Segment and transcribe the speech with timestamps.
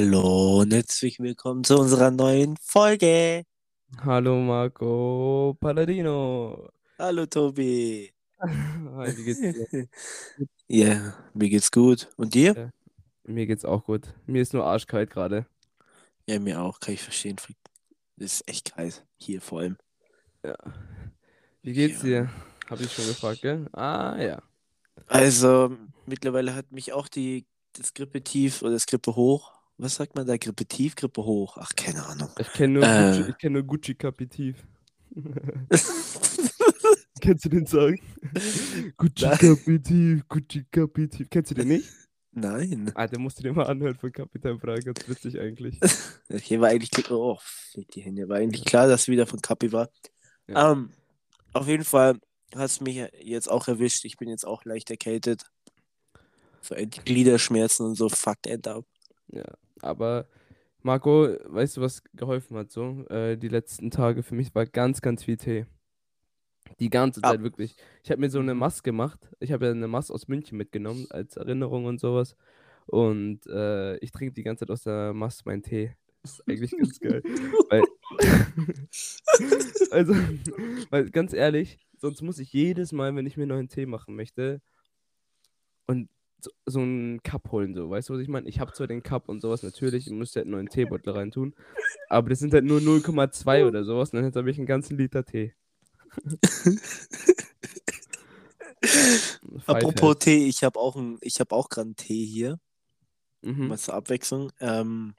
[0.00, 3.42] Hallo und herzlich willkommen zu unserer neuen Folge.
[4.04, 6.68] Hallo Marco Palladino.
[7.00, 8.14] Hallo Tobi.
[8.40, 9.88] Hi, wie geht's dir?
[10.68, 12.08] Ja, mir geht's gut.
[12.16, 12.54] Und dir?
[12.54, 12.70] Ja,
[13.24, 14.14] mir geht's auch gut.
[14.26, 15.46] Mir ist nur arschkalt gerade.
[16.28, 17.34] Ja, mir auch, kann ich verstehen.
[18.18, 19.78] Es ist echt kalt, hier vor allem.
[20.44, 20.54] Ja.
[21.62, 22.08] Wie geht's Ja.
[22.08, 22.30] dir?
[22.70, 23.66] Hab ich schon gefragt, gell?
[23.72, 24.42] Ah, ja.
[25.08, 29.57] Also, mittlerweile hat mich auch die, das Grippe tief oder das Grippe hoch.
[29.78, 30.36] Was sagt man da?
[30.36, 31.56] Grippe tief, Grippe hoch?
[31.58, 32.28] Ach, keine Ahnung.
[32.38, 33.12] Ich kenne nur, Äh.
[33.16, 34.56] Gucci, ich kenn nur Gucci Kapitiv.
[37.20, 37.96] Kennst du den Song?
[38.96, 39.26] Gucci.
[39.38, 41.28] Kapitiv, Gucci Kapitiv.
[41.30, 41.88] Kennst du den nicht?
[42.32, 42.90] Nein.
[42.94, 44.74] Ah, der musst du dir mal anhören von Kapitan Bra.
[44.76, 45.78] Ganz witzig eigentlich.
[46.42, 47.38] Hier war eigentlich klar, oh,
[47.94, 48.28] die Hände.
[48.28, 49.88] War eigentlich klar, dass wieder von Kapi war.
[50.48, 50.72] Ja.
[50.72, 50.90] Ähm,
[51.52, 52.18] auf jeden Fall
[52.54, 54.04] hat es mich jetzt auch erwischt.
[54.04, 55.44] Ich bin jetzt auch leicht erkältet.
[56.62, 58.84] So Gliederschmerzen und so, fucked end up.
[59.32, 59.44] Ja,
[59.82, 60.26] aber
[60.82, 63.04] Marco, weißt du, was geholfen hat so?
[63.08, 65.66] Äh, die letzten Tage für mich war ganz, ganz viel Tee.
[66.80, 67.30] Die ganze Ah.
[67.30, 67.76] Zeit wirklich.
[68.04, 68.60] Ich habe mir so eine Mhm.
[68.60, 69.20] Maske gemacht.
[69.40, 72.36] Ich habe ja eine Maske aus München mitgenommen als Erinnerung und sowas.
[72.86, 75.94] Und äh, ich trinke die ganze Zeit aus der Maske meinen Tee.
[76.22, 77.22] Das ist eigentlich ganz geil.
[77.70, 77.82] Weil,
[79.90, 80.14] also,
[80.90, 84.60] weil ganz ehrlich, sonst muss ich jedes Mal, wenn ich mir neuen Tee machen möchte,
[85.86, 86.08] und
[86.40, 88.48] so, so einen Cup holen, so, weißt du, was ich meine?
[88.48, 91.54] Ich habe zwar den Cup und sowas, natürlich, ich müsste halt einen neuen Teebeutel reintun,
[92.08, 95.24] aber das sind halt nur 0,2 oder sowas, und dann habe ich einen ganzen Liter
[95.24, 95.54] Tee.
[99.66, 102.58] Apropos Tee, ich habe auch, ein, ich hab auch gerade einen Tee hier.
[103.42, 103.68] Mhm.
[103.68, 104.50] Mal zur Abwechslung.
[104.60, 105.14] Ähm,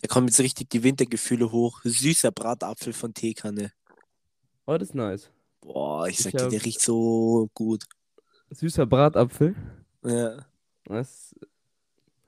[0.00, 1.80] da kommen jetzt richtig die Wintergefühle hoch.
[1.84, 3.72] Süßer Bratapfel von Teekanne.
[4.66, 5.30] Oh, das ist nice.
[5.60, 7.84] Boah, ich Ich sag dir, hab- der riecht so gut.
[8.50, 9.54] Süßer Bratapfel.
[10.04, 10.46] Ja.
[10.84, 11.34] Das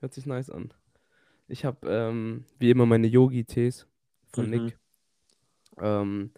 [0.00, 0.72] hört sich nice an.
[1.48, 3.86] Ich habe ähm, wie immer meine Yogi-Tees
[4.32, 4.50] von Mhm.
[4.50, 4.78] Nick.
[5.80, 6.32] Ähm,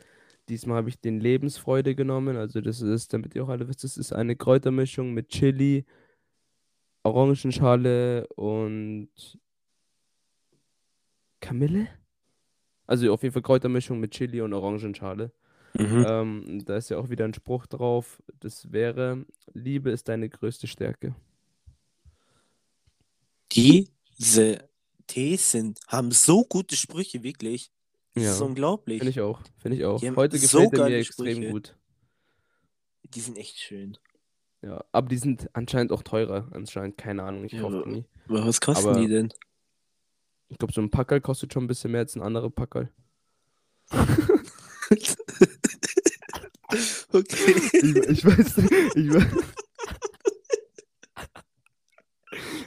[0.48, 2.36] diesmal habe ich den Lebensfreude genommen.
[2.36, 5.84] Also das ist, damit ihr auch alle wisst, das ist eine Kräutermischung mit Chili,
[7.02, 9.08] Orangenschale und
[11.40, 11.88] Kamille.
[12.86, 15.32] Also auf jeden Fall Kräutermischung mit Chili und Orangenschale.
[15.74, 16.04] Mhm.
[16.08, 18.22] Ähm, da ist ja auch wieder ein Spruch drauf.
[18.40, 21.14] Das wäre, Liebe ist deine größte Stärke.
[23.52, 24.68] Diese
[25.06, 27.70] Tees sind, haben so gute Sprüche, wirklich.
[28.14, 28.98] Das Ja, ist unglaublich.
[28.98, 29.40] Finde ich auch.
[29.58, 30.02] Finde ich auch.
[30.16, 31.50] Heute so gefällt er mir extrem Sprüche.
[31.50, 31.76] gut.
[33.14, 33.96] Die sind echt schön.
[34.62, 36.48] Ja, aber die sind anscheinend auch teurer.
[36.52, 38.04] Anscheinend, keine Ahnung, ich Ja, kaufe nie.
[38.28, 39.32] Aber was kosten Aber- die denn?
[40.48, 42.90] Ich glaube, so ein Packerl kostet schon ein bisschen mehr als ein anderer Packerl.
[47.12, 47.54] okay.
[47.72, 49.26] Ich, ich weiß nicht, ich weiß,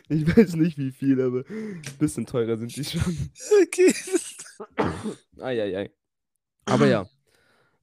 [0.09, 3.01] ich weiß nicht wie viel, aber ein bisschen teurer sind die schon.
[3.63, 3.93] okay.
[5.39, 5.91] Eieiei.
[6.65, 7.07] Aber ja.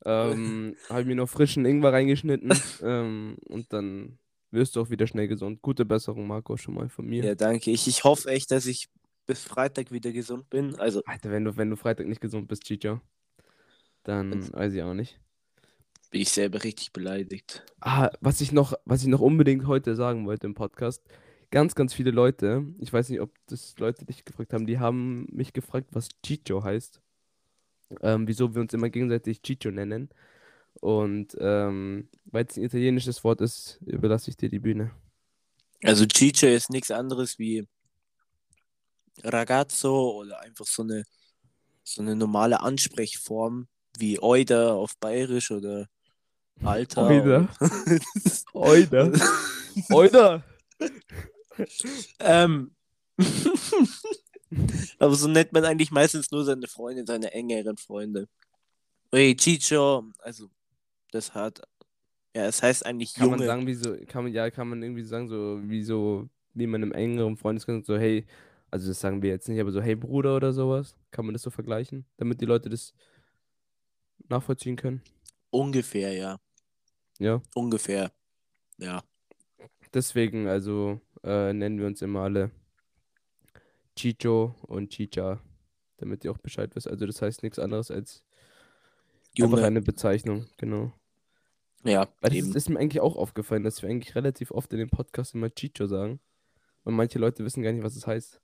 [0.05, 2.53] Ähm, habe mir noch frischen Ingwer reingeschnitten.
[2.83, 4.19] ähm, und dann
[4.51, 5.61] wirst du auch wieder schnell gesund.
[5.61, 7.25] Gute Besserung, Marco, schon mal von mir.
[7.25, 7.71] Ja, danke.
[7.71, 8.89] Ich, ich hoffe echt, dass ich
[9.27, 10.75] bis Freitag wieder gesund bin.
[10.77, 13.01] Also, Alter, wenn du, wenn du Freitag nicht gesund bist, Chicho,
[14.11, 15.19] dann Wenn's- weiß ich auch nicht.
[16.11, 17.65] bin ich selber richtig beleidigt.
[17.81, 21.03] Ah, was ich noch, was ich noch unbedingt heute sagen wollte im Podcast.
[21.53, 25.27] Ganz, ganz viele Leute, ich weiß nicht, ob das Leute dich gefragt haben, die haben
[25.33, 27.01] mich gefragt, was Chicho heißt.
[28.03, 30.11] Ähm, wieso wir uns immer gegenseitig Chicho nennen.
[30.75, 34.93] Und ähm, weil es ein italienisches Wort ist, überlasse ich dir die Bühne.
[35.83, 37.67] Also, Chicha ist nichts anderes wie
[39.23, 41.05] Ragazzo oder einfach so eine,
[41.83, 43.67] so eine normale Ansprechform
[43.99, 45.89] wie Oida auf Bayerisch oder
[46.63, 47.09] Alter.
[47.09, 47.49] Oida?
[48.53, 49.13] Oida.
[49.91, 50.45] Oida!
[52.21, 52.71] ähm.
[54.99, 58.29] Aber so nennt man eigentlich meistens nur seine Freunde, seine engeren Freunde.
[59.13, 60.51] Hey, Chicho, also
[61.13, 61.63] das hat,
[62.35, 65.03] ja, es heißt eigentlich Kann man sagen, wie so, kann man, ja, kann man irgendwie
[65.03, 68.27] sagen, so, wie so, wie man im engeren Freundeskreis so, hey,
[68.71, 71.43] also das sagen wir jetzt nicht, aber so, hey Bruder oder sowas, kann man das
[71.43, 72.93] so vergleichen, damit die Leute das
[74.29, 75.03] nachvollziehen können?
[75.51, 76.39] Ungefähr, ja.
[77.19, 78.13] Ja, Ungefähr.
[78.79, 79.03] Ja.
[79.93, 82.51] deswegen, also, äh, nennen wir uns immer alle
[83.97, 85.41] Chicho und Chicha,
[85.99, 86.89] damit ihr auch Bescheid wisst.
[86.89, 88.23] Also das heißt nichts anderes als
[89.39, 89.65] einfach Junge.
[89.65, 90.93] eine Bezeichnung, genau.
[91.85, 92.57] Ja, Weil das eben.
[92.57, 95.87] ist, mir eigentlich auch aufgefallen, dass wir eigentlich relativ oft in dem Podcast immer Chicho
[95.87, 96.21] sagen.
[96.85, 98.41] Und manche Leute wissen gar nicht, was es heißt.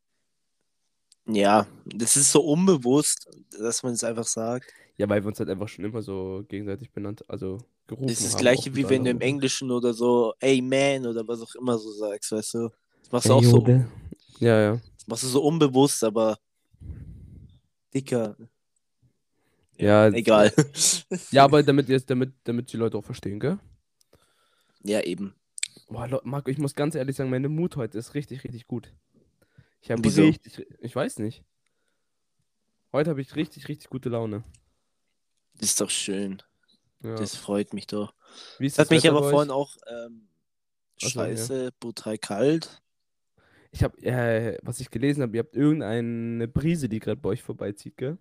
[1.26, 4.72] Ja, das ist so unbewusst, dass man es einfach sagt.
[4.98, 8.24] Ja, weil wir uns halt einfach schon immer so gegenseitig benannt, also gerufen Das ist
[8.24, 8.40] das haben.
[8.40, 9.20] gleiche, wie wenn du im.
[9.20, 12.70] Englischen oder so, ey man oder was auch immer so sagst, weißt du?
[13.02, 13.66] Das machst du auch so.
[14.40, 14.80] Ja, ja.
[15.06, 16.38] Machst du so unbewusst, aber
[17.92, 18.36] dicker.
[19.78, 20.52] Ja, Egal.
[21.30, 23.58] Ja, aber damit, jetzt, damit, damit die Leute auch verstehen, gell?
[24.82, 25.34] ja, eben.
[25.88, 28.92] Boah, Marco, ich muss ganz ehrlich sagen, meine Mut heute ist richtig, richtig gut.
[29.82, 31.44] Ich habe richtig, ich weiß nicht.
[32.92, 34.42] Heute habe ich richtig, richtig gute Laune.
[35.58, 36.42] Das ist doch schön.
[37.02, 37.14] Ja.
[37.14, 38.14] Das freut mich doch.
[38.58, 40.28] Wie ist Das hat mich aber vorhin auch ähm,
[40.98, 41.10] so, ja.
[41.10, 42.82] scheiße, brutal kalt.
[43.70, 47.42] Ich habe, äh, was ich gelesen habe, ihr habt irgendeine Brise, die gerade bei euch
[47.42, 48.18] vorbeizieht, gell?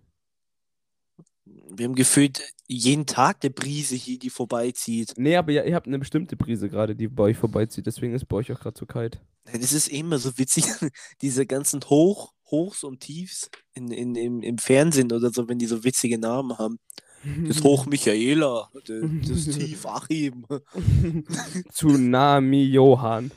[1.46, 5.14] Wir haben gefühlt jeden Tag eine Brise hier, die vorbeizieht.
[5.16, 8.26] Nee, aber ja, ihr habt eine bestimmte Brise gerade, die bei euch vorbeizieht, deswegen ist
[8.26, 9.20] bei euch auch gerade so kalt.
[9.44, 10.64] Das ist immer so witzig,
[11.22, 15.66] diese ganzen Hoch, Hochs und Tiefs in, in, im, im Fernsehen oder so, wenn die
[15.66, 16.78] so witzige Namen haben.
[17.48, 20.46] Das Hoch Michaela, das, das Tief Achim.
[21.72, 23.30] Tsunami Johann.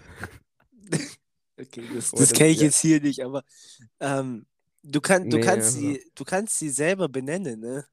[1.60, 2.66] Okay, das, das kenne ich ja.
[2.66, 3.44] jetzt hier nicht, aber
[4.00, 4.46] ähm,
[4.84, 7.86] du, kann, du, Nee, kannst also- sie, du kannst sie selber benennen, ne?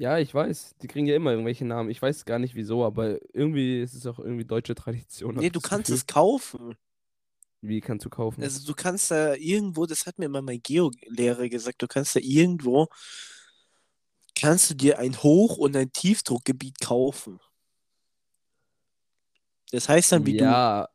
[0.00, 0.76] Ja, ich weiß.
[0.80, 1.90] Die kriegen ja immer irgendwelche Namen.
[1.90, 5.34] Ich weiß gar nicht wieso, aber irgendwie ist es auch irgendwie deutsche Tradition.
[5.34, 5.96] Nee, du kannst Gefühl.
[5.96, 6.76] es kaufen.
[7.60, 8.42] Wie kannst du kaufen?
[8.44, 12.20] Also du kannst da irgendwo, das hat mir mal mein Geo-Lehrer gesagt, du kannst da
[12.22, 12.86] irgendwo,
[14.40, 17.40] kannst du dir ein Hoch- und ein Tiefdruckgebiet kaufen.
[19.70, 20.88] Das heißt dann, wie ja.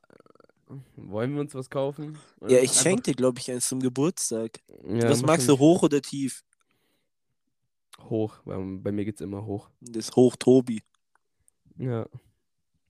[0.96, 2.14] Wollen wir uns was kaufen?
[2.40, 2.46] du.
[2.46, 4.60] Oder Ja, ich einfach- schenke dir, glaube ich, eins zum Geburtstag.
[4.88, 6.44] Ja, Was magst du, hoch oder tief?
[8.10, 9.70] Hoch, weil bei mir geht's immer hoch.
[9.82, 10.82] Das Hoch Tobi.
[11.78, 12.08] Ja.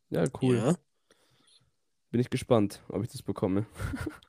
[0.09, 0.57] Ja, cool.
[0.57, 0.75] Ja.
[2.11, 3.65] Bin ich gespannt, ob ich das bekomme.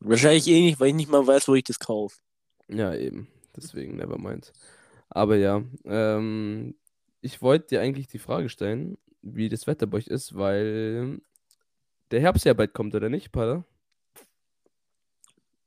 [0.00, 2.18] Wahrscheinlich eh nicht, weil ich nicht mal weiß, wo ich das kaufe.
[2.68, 3.28] Ja, eben.
[3.56, 4.52] Deswegen, never mind.
[5.14, 6.74] Aber ja, ähm,
[7.22, 11.20] ich wollte dir eigentlich die Frage stellen, wie das Wetter bei euch ist, weil
[12.10, 13.64] der Herbst ja bald kommt, oder nicht, Pada?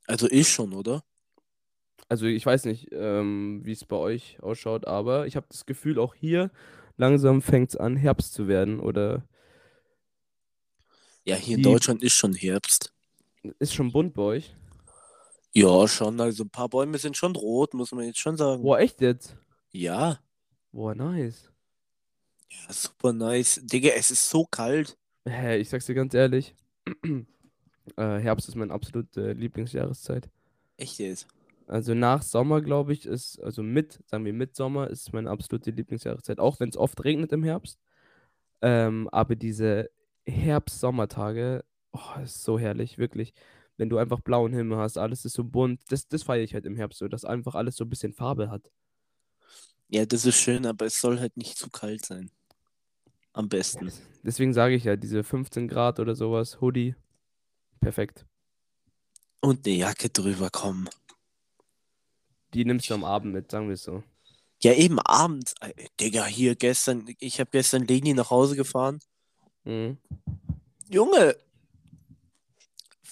[0.06, 1.04] Also ich schon, oder?
[2.10, 5.98] Also ich weiß nicht, ähm, wie es bei euch ausschaut, aber ich habe das Gefühl,
[5.98, 6.52] auch hier
[6.98, 8.80] langsam fängt es an, Herbst zu werden.
[8.80, 9.24] Oder
[11.24, 12.94] Ja, hier in Deutschland ist schon Herbst.
[13.60, 14.56] ist schon bunt bei euch?
[15.58, 16.22] Ja, schon.
[16.22, 18.62] Also ein paar Bäume sind schon rot, muss man jetzt schon sagen.
[18.62, 19.36] Boah, echt jetzt?
[19.72, 20.20] Ja.
[20.72, 21.52] Boah, nice.
[22.48, 23.60] Ja, super nice.
[23.64, 24.96] Digga, es ist so kalt.
[25.28, 26.54] Hä, ich sag's dir ganz ehrlich.
[27.04, 27.26] äh,
[27.96, 30.30] Herbst ist meine absolute Lieblingsjahreszeit.
[30.78, 31.26] Echt jetzt.
[31.66, 35.72] Also nach Sommer, glaube ich, ist, also mit, sagen wir mit Sommer, ist meine absolute
[35.72, 36.38] Lieblingsjahreszeit.
[36.38, 37.80] Auch wenn es oft regnet im Herbst.
[38.62, 39.90] Ähm, aber diese
[40.28, 43.34] Herbst-Sommertage, oh, ist so herrlich, wirklich.
[43.78, 45.82] Wenn du einfach blauen Himmel hast, alles ist so bunt.
[45.90, 48.50] Das, das feiere ich halt im Herbst so, dass einfach alles so ein bisschen Farbe
[48.50, 48.72] hat.
[49.88, 52.32] Ja, das ist schön, aber es soll halt nicht zu kalt sein.
[53.34, 53.92] Am besten.
[54.24, 56.96] Deswegen sage ich ja, diese 15 Grad oder sowas, Hoodie,
[57.80, 58.26] perfekt.
[59.40, 60.90] Und eine Jacke drüber kommen.
[62.54, 64.04] Die nimmst du am Abend mit, sagen wir es so.
[64.64, 65.54] Ja, eben abends.
[65.62, 69.00] Äh, Digga, hier gestern, ich habe gestern Leni nach Hause gefahren.
[69.64, 69.98] Mhm.
[70.90, 71.36] Junge!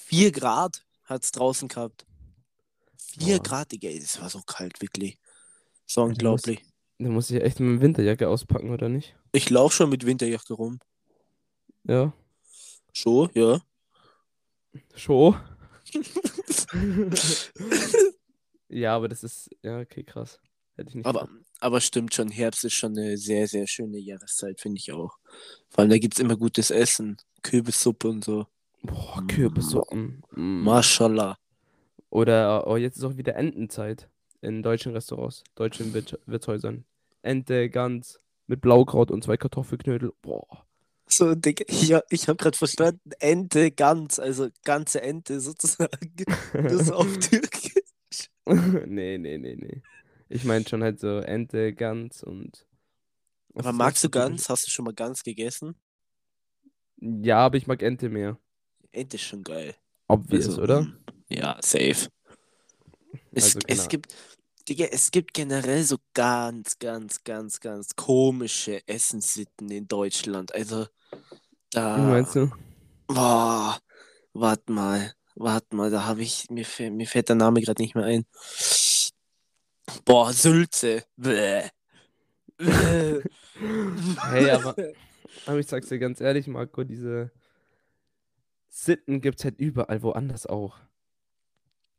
[0.05, 2.05] 4 Grad hat's draußen gehabt.
[3.19, 3.43] 4 Boah.
[3.43, 5.17] Grad, Digga, das war so kalt, wirklich.
[5.87, 6.63] So unglaublich.
[6.99, 9.15] Da muss ich echt meine Winterjacke auspacken, oder nicht?
[9.31, 10.79] Ich laufe schon mit Winterjacke rum.
[11.83, 12.13] Ja.
[12.93, 13.59] Schon, ja.
[14.93, 15.35] Schon.
[18.69, 20.39] ja, aber das ist, ja, okay, krass.
[20.75, 21.45] Hätte ich nicht Aber, gedacht.
[21.61, 25.17] aber stimmt schon, Herbst ist schon eine sehr, sehr schöne Jahreszeit, finde ich auch.
[25.69, 27.17] Vor allem, da gibt es immer gutes Essen.
[27.41, 28.45] Kürbissuppe und so.
[28.85, 30.23] Boah, Kürbissuppen.
[30.31, 30.63] Mm.
[30.63, 31.37] Mashallah.
[32.09, 34.09] Oder, oh, jetzt ist auch wieder Entenzeit
[34.41, 36.85] in deutschen Restaurants, deutschen Wirt Wirtshäusern.
[37.21, 40.13] Ente, Gans mit Blaukraut und zwei Kartoffelknödel.
[40.21, 40.65] Boah.
[41.07, 46.15] So, Digga, ja, ich habe gerade verstanden, Ente, ganz, also ganze Ente sozusagen.
[46.53, 48.29] Das ist auf Türkisch.
[48.45, 49.81] nee, nee, nee, nee.
[50.29, 52.65] Ich meine schon halt so Ente, Gans und.
[53.53, 54.49] Aber magst du Gans?
[54.49, 55.75] Hast du schon mal Gans gegessen?
[56.97, 58.37] Ja, aber ich mag Ente mehr.
[58.95, 59.75] Ente ist schon geil.
[60.07, 60.81] Obvious, Also, oder?
[60.81, 60.97] mm,
[61.29, 62.09] Ja, safe.
[63.33, 64.13] Es, Also, es gibt,
[64.67, 70.53] Digga, es gibt generell so ganz, ganz, ganz, ganz komische Essenssitten in Deutschland.
[70.53, 70.87] Also,
[71.71, 71.97] da.
[71.97, 72.51] Wie meinst du?
[73.07, 73.77] Boah,
[74.33, 78.05] warte mal, warte mal, da habe ich, mir, mir fällt der Name gerade nicht mehr
[78.05, 78.25] ein.
[80.05, 81.03] Boah, Sülze.
[81.15, 81.69] Bäh.
[82.57, 83.21] Bäh.
[84.31, 84.75] Hey, aber,
[85.45, 87.31] aber ich sag's dir ganz ehrlich, Marco, diese
[88.77, 90.75] Sitten gibt's halt überall woanders auch.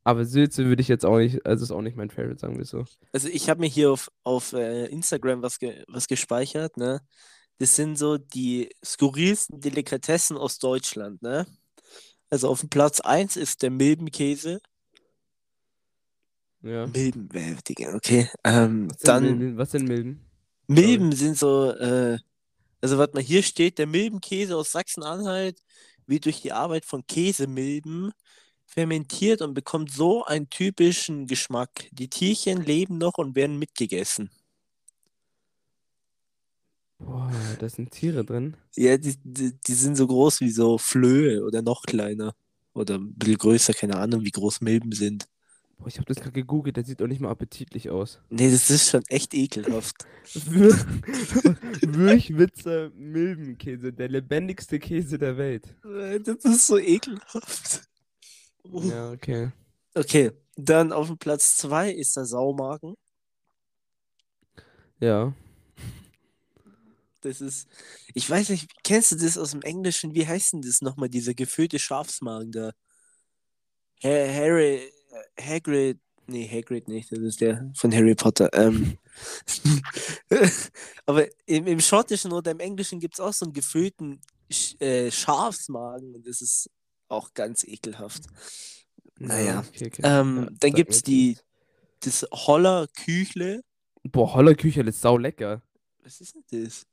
[0.04, 2.66] Aber Sülze würde ich jetzt auch nicht, also ist auch nicht mein Favorite, sagen wir
[2.66, 2.84] so.
[3.14, 7.00] Also ich habe mir hier auf, auf äh, Instagram was, ge was gespeichert, ne?
[7.56, 11.46] Das sind so die skurrilsten Delikatessen aus Deutschland, ne?
[12.28, 14.60] Also auf dem Platz 1 ist der Milbenkäse.
[16.60, 16.86] Ja.
[16.88, 18.28] Milben, äh, Digga, okay.
[18.44, 19.56] Ähm, Was sind dann Milben?
[19.56, 20.20] Was sind Milben?
[20.66, 22.18] Milben sind so, äh,
[22.82, 25.62] also warte mal, hier steht, der Milbenkäse aus Sachsen-Anhalt
[26.06, 28.12] wird durch die Arbeit von Käsemilben
[28.66, 31.88] fermentiert und bekommt so einen typischen Geschmack.
[31.92, 34.30] Die Tierchen leben noch und werden mitgegessen.
[36.98, 38.56] Boah, da sind Tiere drin.
[38.74, 42.34] Ja, die, die, die sind so groß wie so Flöhe oder noch kleiner.
[42.72, 45.26] Oder ein bisschen größer, keine Ahnung, wie groß Milben sind.
[45.78, 48.20] Boah, ich habe das gerade gegoogelt, der sieht auch nicht mal appetitlich aus.
[48.30, 50.06] Nee, das ist schon echt ekelhaft.
[51.82, 55.74] Würchwitzer Milbenkäse, der lebendigste Käse der Welt.
[56.24, 57.82] Das ist so ekelhaft.
[58.64, 59.52] Ja, okay.
[59.94, 62.96] Okay, dann auf dem Platz 2 ist der Saumagen.
[65.00, 65.34] Ja.
[67.20, 67.68] Das ist,
[68.14, 70.14] ich weiß nicht, kennst du das aus dem Englischen?
[70.14, 72.72] Wie heißt denn das nochmal, dieser gefüllte Schafsmagen da?
[74.02, 74.92] Ha Harry,
[75.40, 78.50] Hagrid, nee, Hagrid nicht, das ist der von Harry Potter.
[78.52, 78.98] Ähm,
[81.06, 84.20] aber im, im Schottischen oder im Englischen gibt es auch so einen gefüllten
[84.50, 86.70] Sch äh, Schafsmagen und das ist
[87.08, 88.24] auch ganz ekelhaft.
[89.18, 90.02] Naja, okay, okay.
[90.04, 91.38] ähm, Ja, dann gibt es die,
[92.00, 93.62] das Holler Küchle.
[94.04, 95.62] Boah, Hollerkücherl ist sau lecker.
[96.02, 96.86] Was ist denn das?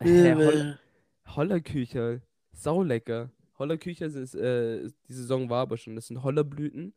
[0.00, 0.78] Hä, Äh, Holl
[1.26, 2.22] Hollerkücherl,
[2.52, 3.30] sau lecker.
[3.58, 5.96] Hollerkücherl ist, äh, die Saison war aber schon.
[5.96, 6.94] Das sind Hollerblüten,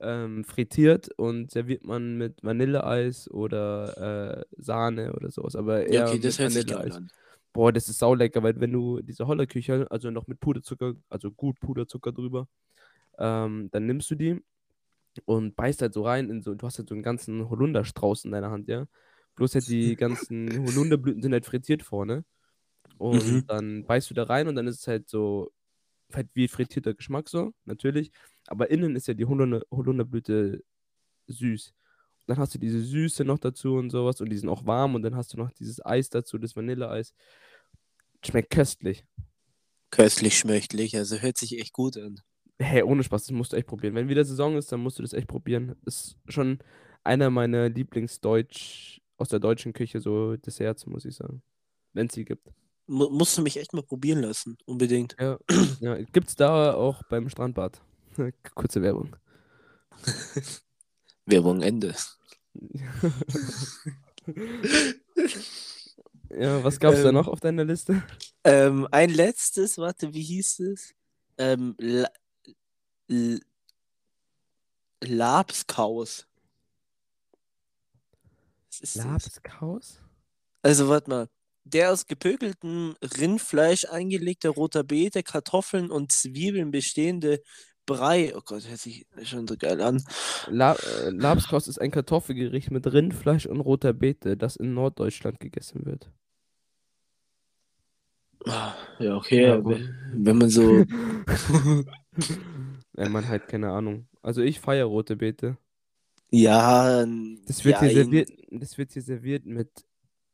[0.00, 5.56] ähm, frittiert und serviert man mit Vanilleeis oder äh, Sahne oder sowas.
[5.56, 6.96] Aber Ja, eher okay, das mit Vanilleeis.
[6.96, 7.10] an.
[7.52, 11.30] Boah, das ist sau lecker, weil wenn du diese Hollerkücherl, also noch mit Puderzucker, also
[11.32, 12.48] gut Puderzucker drüber,
[13.18, 14.40] ähm, dann nimmst du die
[15.26, 18.32] und beißt halt so rein in so, du hast halt so einen ganzen Holunderstrauß in
[18.32, 18.86] deiner Hand, ja.
[19.36, 22.24] Bloß halt die ganzen Holunderblüten sind halt frittiert vorne.
[22.98, 23.48] Und Mhm.
[23.48, 25.52] dann beißt du da rein und dann ist es halt so,
[26.14, 28.12] halt wie frittierter Geschmack so, natürlich.
[28.48, 30.64] Aber innen ist ja die Holunder, Holunderblüte
[31.26, 31.74] süß.
[32.20, 34.94] Und dann hast du diese Süße noch dazu und sowas und die sind auch warm
[34.94, 37.14] und dann hast du noch dieses Eis dazu, das Vanilleeis.
[38.24, 39.04] Schmeckt köstlich.
[39.90, 42.20] Köstlich schmöchtlich, also hört sich echt gut an.
[42.58, 43.94] Hey, ohne Spaß, das musst du echt probieren.
[43.94, 45.76] Wenn wieder Saison ist, dann musst du das echt probieren.
[45.86, 46.58] Ist schon
[47.04, 51.42] einer meiner Lieblingsdeutsch, aus der deutschen Küche, so Desserts, muss ich sagen.
[51.92, 52.48] Wenn es sie gibt.
[52.86, 55.16] Mu musst du mich echt mal probieren lassen, unbedingt.
[55.20, 55.38] Ja,
[55.80, 55.96] ja.
[56.12, 57.82] Gibt's da auch beim Strandbad.
[58.54, 59.16] Kurze Werbung.
[61.26, 61.94] Werbung Ende.
[66.30, 68.02] Ja, was gab's da Ähm, noch auf deiner Liste?
[68.44, 70.94] Ähm, ein letztes, warte, wie hieß es?
[71.38, 72.08] Ähm, La
[73.08, 73.40] L
[75.00, 76.26] Labskaus.
[78.94, 79.98] Labskaus?
[80.62, 81.28] Also, warte mal.
[81.64, 87.42] Der aus gepökeltem Rindfleisch eingelegte roter Beete, Kartoffeln und Zwiebeln bestehende
[87.88, 88.32] Brei.
[88.36, 90.04] Oh Gott, hört sich schon so geil an.
[90.46, 91.10] La äh,
[91.56, 96.10] ist ein Kartoffelgericht mit Rindfleisch und roter Beete, das in Norddeutschland gegessen wird.
[98.46, 100.84] Ah, Ja, okay, Ja, wenn man so.
[102.96, 104.08] Ja, man halt keine Ahnung.
[104.22, 105.56] Also ich feiere rote Beete.
[106.30, 107.06] Ja,
[107.46, 107.94] Das wird, hier jein.
[107.94, 109.70] serviert, das wird hier serviert mit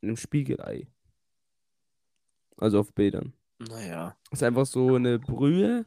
[0.02, 0.88] einem Spiegelei.
[2.56, 3.32] Also auf Bildern.
[3.58, 4.16] Naja.
[4.30, 5.86] Das ist einfach so eine Brühe,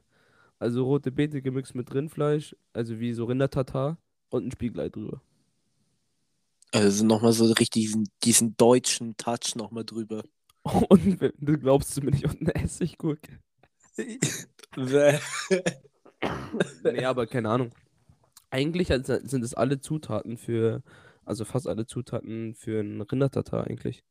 [0.59, 3.97] also rote Beete gemixt mit Rindfleisch, also wie so Rindertatar
[4.29, 5.21] und ein Spiegelei drüber.
[6.71, 10.23] Also nochmal so richtig diesen, diesen deutschen Touch nochmal drüber.
[10.89, 13.39] Und du glaubst du mir nicht und eine Essiggurke.
[16.83, 17.71] Nee, aber keine Ahnung.
[18.49, 20.81] Eigentlich sind es alle Zutaten für,
[21.25, 24.03] also fast alle Zutaten für einen Rindertatar eigentlich.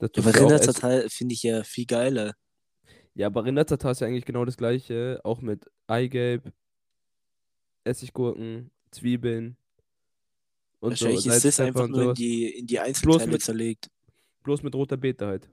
[0.00, 2.34] Ja, aber Rindertatar finde ich ja viel geiler.
[3.18, 6.52] Ja, aber Rindertatar ist ja eigentlich genau das gleiche, auch mit Eigelb,
[7.82, 9.56] Essiggurken, Zwiebeln
[10.78, 13.90] und so Wahrscheinlich ist Salz, das einfach nur in die, in die Einzelteile mit- zerlegt.
[14.44, 15.48] Bloß mit roter Beete halt.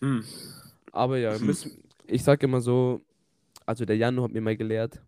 [0.00, 0.24] Hm.
[0.92, 1.44] Aber ja, Hm.
[1.46, 3.02] müssen, ich sag immer so,
[3.66, 5.02] also der Janu hat mir mal gelehrt,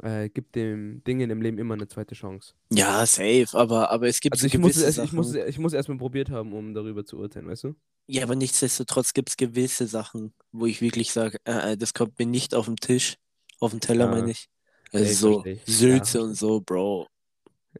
[0.00, 2.54] äh, gib dem Dingen im Leben immer eine zweite Chance.
[2.72, 5.74] Ja, safe, aber, aber es gibt Also so ich muss, es, ich, muss, ich muss
[5.74, 7.74] erstmal probiert haben, um darüber zu urteilen, weißt du?
[8.10, 12.18] Ja, aber nichtsdestotrotz gibt es gewisse Sachen, wo ich wirklich sage, äh, äh, das kommt
[12.18, 13.16] mir nicht auf den Tisch,
[13.60, 14.10] auf den Teller Ja.
[14.10, 14.48] meine ich.
[14.92, 15.44] Ja, Also ich so.
[15.44, 16.18] Ja, Sülze versteh.
[16.20, 17.06] und so, Bro.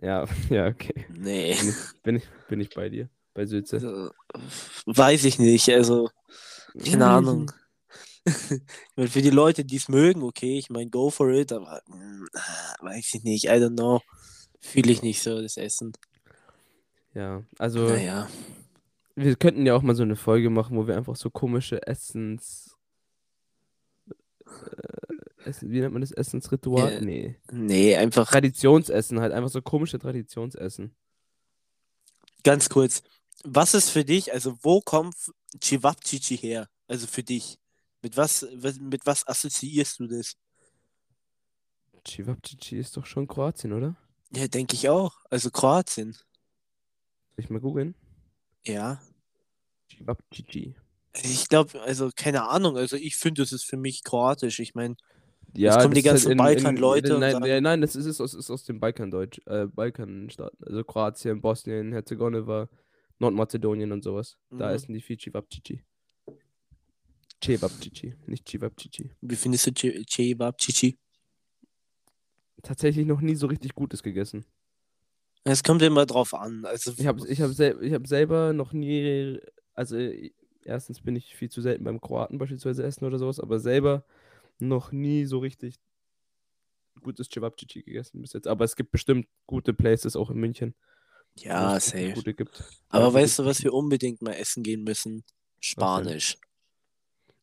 [0.02, 1.06] Ja, ja, okay.
[1.08, 1.56] Nee.
[2.02, 3.76] Bin ich, bin ich, bei dir, bei Sülze.
[3.76, 4.10] Also,
[4.84, 6.10] weiß ich nicht, also
[6.84, 7.50] keine Ahnung.
[8.26, 8.34] Ich
[8.96, 12.26] meine, für die Leute, die es mögen, okay, ich meine, go for it, aber mm,
[12.82, 14.02] weiß ich nicht, I don't know.
[14.60, 15.92] Fühle ich nicht so, das Essen.
[17.14, 18.28] Ja, also Naja.
[19.24, 22.78] Wir könnten ja auch mal so eine Folge machen, wo wir einfach so komische Essens
[25.44, 26.12] Essen, wie nennt man das?
[26.12, 26.92] Essensritual?
[26.92, 27.36] Äh, nee.
[27.50, 30.94] Nee, einfach Traditionsessen halt, einfach so komische Traditionsessen.
[32.44, 33.02] ganz kurz.
[33.44, 35.14] Was ist für dich, also wo kommt
[35.62, 36.68] Cevapcici her?
[36.86, 37.58] Also für dich.
[38.02, 38.46] Mit was,
[38.80, 40.36] mit was assoziierst du das?
[42.06, 43.96] Cevapcici ist doch schon Kroatien, oder?
[44.30, 45.14] Ja, denke ich auch.
[45.30, 46.12] Also Kroatien.
[46.12, 47.94] Soll ich mal googeln?
[48.64, 49.00] Ja.
[49.98, 50.74] Cevapcici.
[51.22, 52.76] Ich glaube, also keine Ahnung.
[52.76, 54.60] Also ich finde, es ist für mich kroatisch.
[54.60, 54.94] Ich meine,
[55.56, 58.34] Ja, kommen die das ist ganzen halt Balkanleute Nein, nein, nein, das ist, ist, aus,
[58.34, 60.58] ist aus dem Balkandeutsch, äh, Balkanstaaten.
[60.64, 62.68] Also Kroatien, Bosnien, Herzegowina,
[63.18, 64.36] Nordmazedonien und sowas.
[64.50, 64.74] Da Mhm.
[64.74, 65.82] essen die viel Cevapcici.
[67.42, 69.10] Cevapcici, nicht Cevapcici.
[69.20, 70.98] wie findest du Ce- Cevapcici?
[72.62, 74.44] Tatsächlich noch nie so richtig Gutes gegessen.
[75.44, 76.64] Es kommt immer drauf an.
[76.64, 79.38] Also Ich habe ich hab sel ich hab selber noch nie,
[79.78, 80.32] also äh,
[80.64, 84.04] erstens bin ich viel zu selten beim Kroaten beispielsweise essen oder sowas, aber selber
[84.58, 85.76] noch nie so richtig
[87.00, 88.48] gutes Cevapcici gegessen bis jetzt.
[88.48, 90.74] Aber es gibt bestimmt gute Places auch in München.
[91.36, 92.12] ja, safe.
[92.12, 92.62] Gute gibt.
[92.88, 95.24] Aber Ja, weißt du, was wir unbedingt mal essen gehen müssen?
[95.60, 96.36] Spanisch.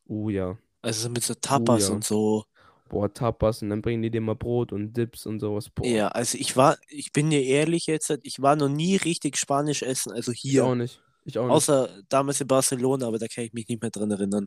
[0.08, 0.58] Oh ja.
[0.82, 1.94] Also mit so Tapas ja.
[1.94, 2.44] und so.
[2.88, 5.70] Boah, Tapas und dann bringen die dir mal Brot und Dips und sowas.
[5.70, 9.36] Boah, Ja, also ich war, ich bin dir ehrlich jetzt, ich war noch nie richtig
[9.36, 10.64] Spanisch essen, also ich hier.
[10.64, 11.02] auch nicht.
[11.26, 11.52] Ich auch nicht.
[11.52, 14.46] Außer damals in Barcelona, aber da kann ich mich nicht mehr dran erinnern.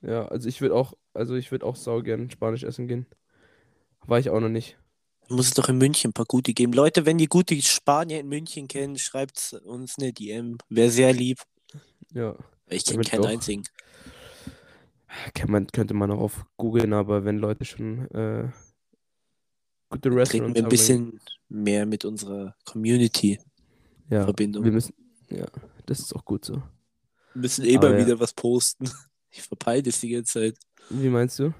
[0.00, 3.06] Ja, also ich würde auch, also ich würde auch sau gern Spanisch essen gehen.
[4.06, 4.76] War ich auch noch nicht.
[5.28, 6.72] Muss es doch in München ein paar gute geben.
[6.72, 10.58] Leute, wenn ihr gute Spanier in München kennt, schreibt uns eine DM.
[10.68, 11.38] Wäre sehr lieb.
[12.12, 12.36] Ja.
[12.68, 13.28] Ich kenne keinen doch.
[13.28, 13.62] einzigen.
[15.34, 18.50] Kann man, könnte man auch auf googeln, aber wenn Leute schon äh,
[19.88, 23.38] gute Treten Restaurants wir ein bisschen mehr mit unserer Community
[24.10, 24.64] ja, Verbindung.
[24.64, 24.94] wir müssen,
[25.30, 25.46] ja,
[25.86, 26.54] das ist auch gut so.
[27.34, 28.06] Wir müssen eh mal ja.
[28.06, 28.90] wieder was posten.
[29.30, 30.58] Ich verpeile das die ganze Zeit.
[30.88, 31.52] Wie meinst du?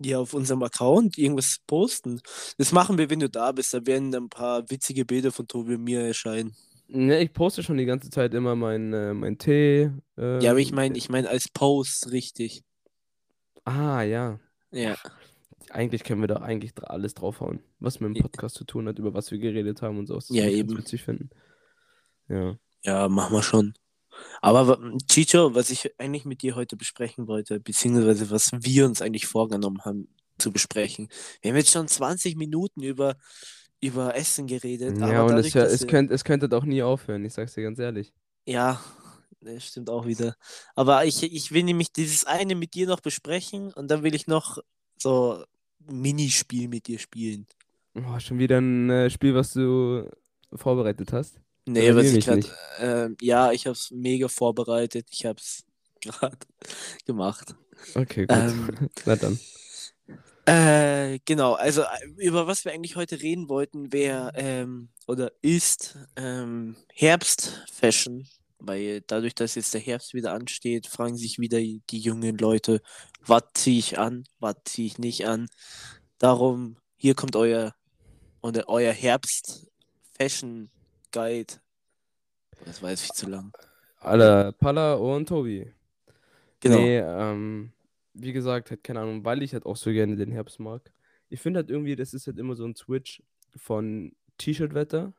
[0.00, 2.20] Ja, auf unserem Account irgendwas posten.
[2.58, 3.72] Das machen wir, wenn du da bist.
[3.72, 6.54] Da werden ein paar witzige Bilder von Tobi und mir erscheinen.
[6.88, 9.90] Ne, ich poste schon die ganze Zeit immer mein, äh, mein Tee.
[10.18, 12.64] Äh, Ja, aber ich meine, ich meine als Post, richtig.
[13.64, 14.38] Ah, ja.
[14.70, 14.96] Ja.
[15.70, 18.22] Eigentlich können wir da eigentlich alles draufhauen, was mit dem Ja.
[18.24, 20.16] Podcast zu tun hat, über was wir geredet haben und so.
[20.16, 20.76] Das Ja, eben.
[20.76, 21.30] witzig finden.
[22.28, 22.58] Ja.
[22.84, 23.74] Ja, machen wir schon.
[24.40, 24.78] Aber
[25.10, 29.84] Chicho, was ich eigentlich mit dir heute besprechen wollte, beziehungsweise was wir uns eigentlich vorgenommen
[29.84, 31.08] haben zu besprechen.
[31.42, 33.16] Wir haben jetzt schon 20 Minuten über,
[33.80, 36.82] über Essen geredet, Ja, aber und dadurch, es, ja, es, könnte, es könnte doch nie
[36.82, 38.12] aufhören, ich sag's dir ganz ehrlich.
[38.46, 38.82] Ja,
[39.40, 40.34] das stimmt auch wieder.
[40.74, 44.26] Aber ich, ich will nämlich dieses eine mit dir noch besprechen und dann will ich
[44.26, 44.58] noch
[44.96, 45.44] so
[45.88, 47.46] ein Minispiel mit dir spielen.
[47.94, 50.08] Oh, schon wieder ein äh, Spiel, was du
[50.52, 51.40] vorbereitet hast.
[51.66, 52.46] Nee, was ich gerade,
[52.78, 55.06] ähm, ja, ich habe es mega vorbereitet.
[55.10, 55.64] Ich habe es
[56.00, 56.38] gerade
[57.06, 57.54] gemacht.
[57.94, 58.36] Okay, gut.
[58.36, 59.38] Ähm, Na dann.
[60.46, 65.96] Äh, genau, also äh, über was wir eigentlich heute reden wollten, wäre ähm, oder ist
[66.16, 68.26] ähm, Herbstfashion,
[68.58, 72.80] weil dadurch, dass jetzt der Herbst wieder ansteht, fragen sich wieder die jungen Leute,
[73.24, 75.46] was ziehe ich an, was ziehe ich nicht an.
[76.18, 77.74] Darum, hier kommt euer
[78.40, 78.92] oder euer
[81.10, 81.54] Herbst-Fashion-Guide.
[82.64, 83.52] Das war jetzt viel zu lang.
[83.98, 85.72] Alle, Palla und Tobi.
[86.60, 86.76] Genau.
[86.76, 87.72] Nee, ähm,
[88.14, 90.92] wie gesagt, halt, keine Ahnung, weil ich halt auch so gerne den Herbst mag.
[91.28, 93.22] Ich finde halt irgendwie, das ist halt immer so ein Switch
[93.56, 95.12] von T-Shirt-Wetter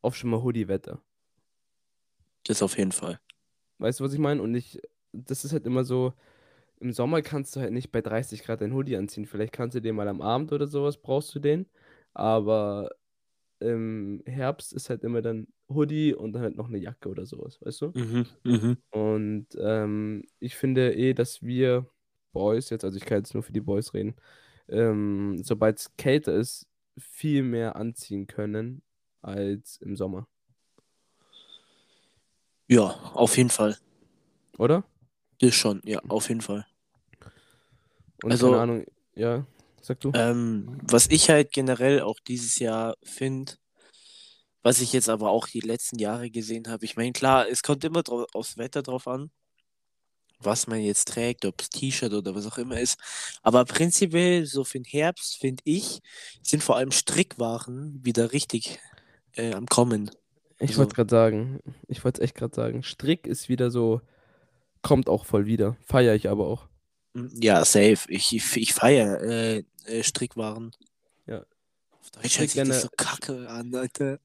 [0.00, 1.00] auf schon mal Hoodie-Wetter.
[2.44, 3.20] Das auf jeden Fall.
[3.78, 4.40] Weißt du, was ich meine?
[4.42, 4.80] Und ich,
[5.12, 6.14] das ist halt immer so,
[6.80, 9.26] im Sommer kannst du halt nicht bei 30 Grad ein Hoodie anziehen.
[9.26, 11.66] Vielleicht kannst du den mal am Abend oder sowas, brauchst du den.
[12.14, 12.90] Aber
[13.60, 17.58] im Herbst ist halt immer dann Hoodie und dann halt noch eine Jacke oder sowas,
[17.60, 17.92] weißt du?
[17.94, 18.76] Mhm, mhm.
[18.90, 21.86] Und ähm, ich finde eh, dass wir
[22.32, 24.14] Boys jetzt, also ich kann jetzt nur für die Boys reden,
[24.68, 26.66] ähm, sobald es kälter ist,
[26.98, 28.82] viel mehr anziehen können
[29.22, 30.26] als im Sommer,
[32.68, 33.76] Ja, auf jeden Fall.
[34.58, 34.84] oder?
[35.40, 36.66] Das schon, ja, auf jeden Fall.
[38.22, 39.46] Und Also- keine Ahnung, ja,
[39.82, 40.12] sag du.
[40.14, 43.52] Ähm, was ich halt generell auch dieses Jahr finde,
[44.62, 47.84] was ich jetzt aber auch die letzten Jahre gesehen habe, ich meine, klar, es kommt
[47.84, 49.30] immer drau- aufs Wetter drauf an,
[50.40, 52.98] was man jetzt trägt, ob es T-Shirt oder was auch immer ist.
[53.42, 56.00] Aber prinzipiell, so für den Herbst, finde ich,
[56.42, 58.78] sind vor allem Strickwaren wieder richtig
[59.34, 60.10] äh, am Kommen.
[60.58, 64.00] Ich also- wollte gerade sagen, ich wollte es echt gerade sagen, Strick ist wieder so,
[64.82, 66.68] kommt auch voll wieder, feiere ich aber auch.
[67.34, 67.98] Ja, safe.
[68.08, 70.72] Ich, ich, ich feiere äh, äh, Strickwaren.
[71.26, 71.44] Ja.
[72.00, 74.20] Auf Deutsch Ich hört sich das gerne- so kacke an, Alter.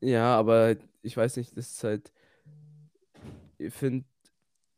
[0.00, 2.12] Ja, aber ich weiß nicht, das ist halt.
[3.58, 4.04] Ich finde,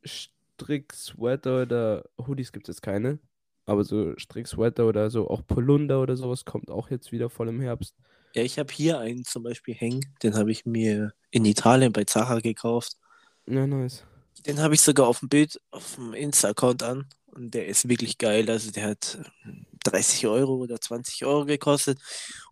[0.04, 3.18] Strick, Sweater oder Hoodies gibt es jetzt keine.
[3.68, 7.60] Aber so Stricksweater oder so, auch Polunder oder sowas kommt auch jetzt wieder voll im
[7.60, 7.96] Herbst.
[8.34, 10.04] Ja, ich habe hier einen zum Beispiel hängen.
[10.22, 12.96] Den habe ich mir in Italien bei Zara gekauft.
[13.48, 14.04] Ja, nice.
[14.44, 17.08] Den habe ich sogar auf dem Bild, auf dem Insta-Account an.
[17.26, 18.48] Und der ist wirklich geil.
[18.50, 19.18] Also der hat
[19.84, 21.98] 30 Euro oder 20 Euro gekostet.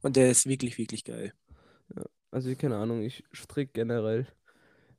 [0.03, 1.33] Und der ist wirklich, wirklich geil.
[2.31, 4.27] Also, keine Ahnung, ich strick generell.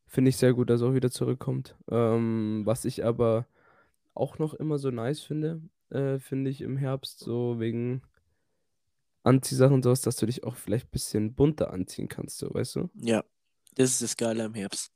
[0.08, 1.76] Finde ich sehr gut, dass er auch wieder zurückkommt.
[1.91, 3.45] Ähm, was ich aber
[4.13, 8.02] auch noch immer so nice finde, äh, finde ich im Herbst, so wegen
[9.24, 12.78] Anziehsachen und sowas, dass du dich auch vielleicht ein bisschen bunter anziehen kannst, so, weißt
[12.78, 12.89] du?
[12.93, 13.26] Ja,
[13.74, 14.94] das ist das Geile am Herbst.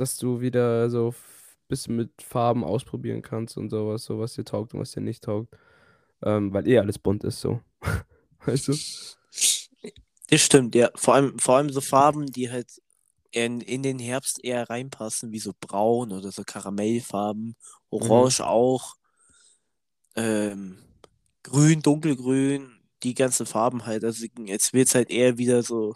[0.00, 1.14] Dass du wieder so ein
[1.68, 5.24] bisschen mit Farben ausprobieren kannst und sowas, so was dir taugt und was dir nicht
[5.24, 5.56] taugt.
[6.22, 7.60] Ähm, weil eh alles bunt ist, so.
[8.46, 8.72] weißt du?
[10.30, 10.90] Das stimmt, ja.
[10.94, 12.80] Vor allem, vor allem so Farben, die halt
[13.30, 17.56] in, in den Herbst eher reinpassen, wie so braun oder so Karamellfarben,
[17.90, 18.94] orange auch,
[20.16, 20.78] ähm,
[21.42, 22.70] grün, dunkelgrün,
[23.02, 24.04] die ganzen Farben halt.
[24.04, 25.94] Also jetzt wird es halt eher wieder so,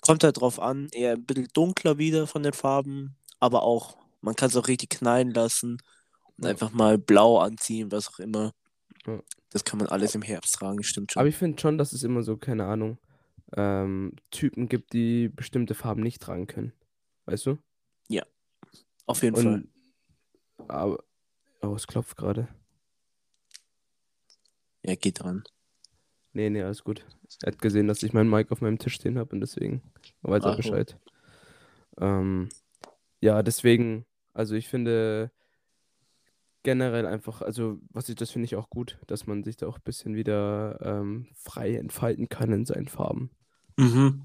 [0.00, 4.34] kommt halt drauf an, eher ein bisschen dunkler wieder von den Farben, aber auch, man
[4.34, 5.78] kann es auch richtig knallen lassen
[6.36, 6.50] und Ja.
[6.50, 8.52] einfach mal blau anziehen, was auch immer.
[9.06, 9.20] Ja.
[9.50, 11.20] Das kann man alles im Herbst tragen, stimmt schon.
[11.20, 12.98] Aber ich finde schon, dass es immer so, keine Ahnung,
[13.56, 16.72] ähm, Typen gibt, die bestimmte Farben nicht tragen können.
[17.24, 17.58] Weißt du?
[19.08, 19.46] Auf jeden Fall.
[19.46, 19.68] Und
[20.68, 21.02] aber,
[21.62, 22.46] oh, es klopft gerade.
[24.84, 25.44] Ja, geht dran.
[26.34, 27.06] Nee, nee, alles gut.
[27.42, 29.82] Er hat gesehen, dass ich meinen Mic auf meinem Tisch stehen habe und deswegen
[30.20, 30.56] weiß er.
[30.56, 30.98] Bescheid.
[31.98, 32.50] Ähm,
[33.20, 35.30] ja, deswegen, also ich finde
[36.62, 39.76] generell einfach, also was ich, das finde ich auch gut, dass man sich da auch
[39.78, 43.30] ein bisschen wieder ähm, frei entfalten kann in seinen Farben.
[43.76, 44.22] Mhm.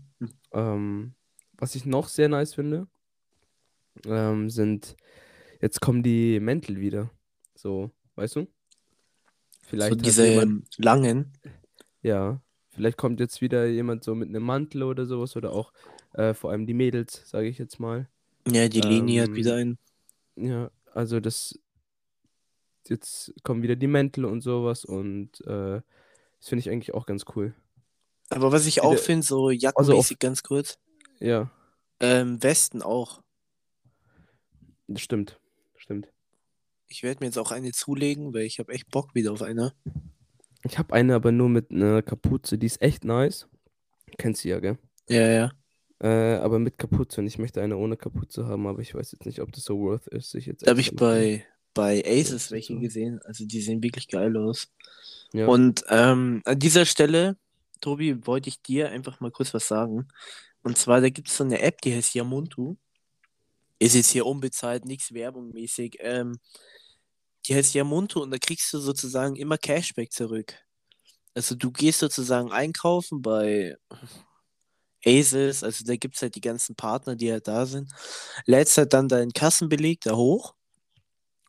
[0.52, 1.14] Ähm,
[1.58, 2.88] was ich noch sehr nice finde,
[4.06, 4.96] ähm, sind,
[5.62, 7.12] jetzt kommen die Mäntel wieder.
[7.56, 8.48] So, weißt du?
[9.62, 11.32] Vielleicht So diese jemand, langen.
[12.02, 15.72] ja, vielleicht kommt jetzt wieder jemand so mit einem Mantel oder sowas oder auch
[16.14, 18.10] äh, vor allem die Mädels, sage ich jetzt mal.
[18.48, 19.78] Ja, die Linie hat Ähm, wieder einen.
[20.36, 21.60] Ja, also das,
[22.88, 25.82] jetzt kommen wieder die Mäntel und sowas und äh,
[26.40, 27.54] das finde ich eigentlich auch ganz cool.
[28.30, 30.78] Aber was ich auch finde, so Also jackenmäßig ganz kurz,
[31.20, 31.52] Ja,
[32.00, 33.22] ähm, Westen auch.
[34.88, 35.40] das stimmt,
[35.78, 36.10] stimmt.
[36.88, 39.74] Ich werde mir jetzt auch eine zulegen, weil ich habe echt Bock wieder auf eine.
[40.64, 43.48] Ich habe eine aber nur mit einer Kapuze, die ist echt nice.
[44.18, 44.78] Kennst du ja, gell?
[45.10, 45.52] Ja, ja.
[46.04, 49.26] Äh, aber mit Kapuze und ich möchte eine ohne Kapuze haben, aber ich weiß jetzt
[49.26, 52.78] nicht, ob das so worth ist, sich jetzt Da habe ich bei, bei Aces welche
[52.78, 53.22] gesehen.
[53.24, 54.68] Also die sehen wirklich geil aus.
[55.32, 55.48] Ja.
[55.48, 57.38] Und ähm, an dieser Stelle,
[57.80, 60.10] Tobi, wollte ich dir einfach mal kurz was sagen.
[60.62, 62.76] Und zwar, da gibt es so eine App, die heißt Yamuntu.
[63.80, 66.00] Ist jetzt hier unbezahlt, nichts werbungmäßig.
[66.02, 66.38] Ähm,
[67.46, 70.54] die heißt Yamuntu und da kriegst du sozusagen immer Cashback zurück.
[71.34, 73.78] Also du gehst sozusagen einkaufen bei
[75.06, 77.92] Aces, also da gibt es halt die ganzen Partner, die halt da sind.
[78.46, 80.56] Lädst halt dann deinen Kassenbeleg da hoch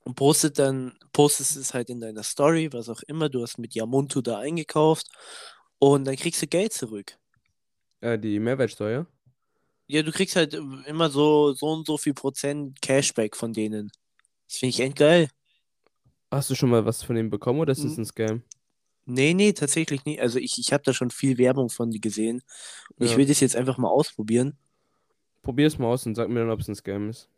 [0.05, 3.75] und postet dann, postest es halt in deiner Story, was auch immer, du hast mit
[3.75, 5.09] Yamuntu da eingekauft
[5.79, 7.17] und dann kriegst du Geld zurück.
[8.01, 9.07] Äh, die Mehrwertsteuer?
[9.87, 13.91] Ja, du kriegst halt immer so, so und so viel Prozent Cashback von denen.
[14.49, 15.29] Das finde ich echt geil.
[16.31, 18.43] Hast du schon mal was von denen bekommen oder ist das ein Scam?
[19.07, 20.21] Nee, nee, tatsächlich nicht.
[20.21, 22.43] Also ich, ich habe da schon viel Werbung von die gesehen.
[22.97, 23.17] Und ich Ja.
[23.19, 24.57] will das jetzt einfach mal ausprobieren.
[25.43, 27.29] Probier es mal aus und sag mir dann, ob es ein Scam ist.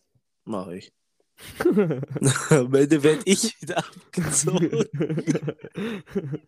[0.44, 0.92] Mache ich.
[2.50, 4.84] Am Ende werde ich wieder abgezogen.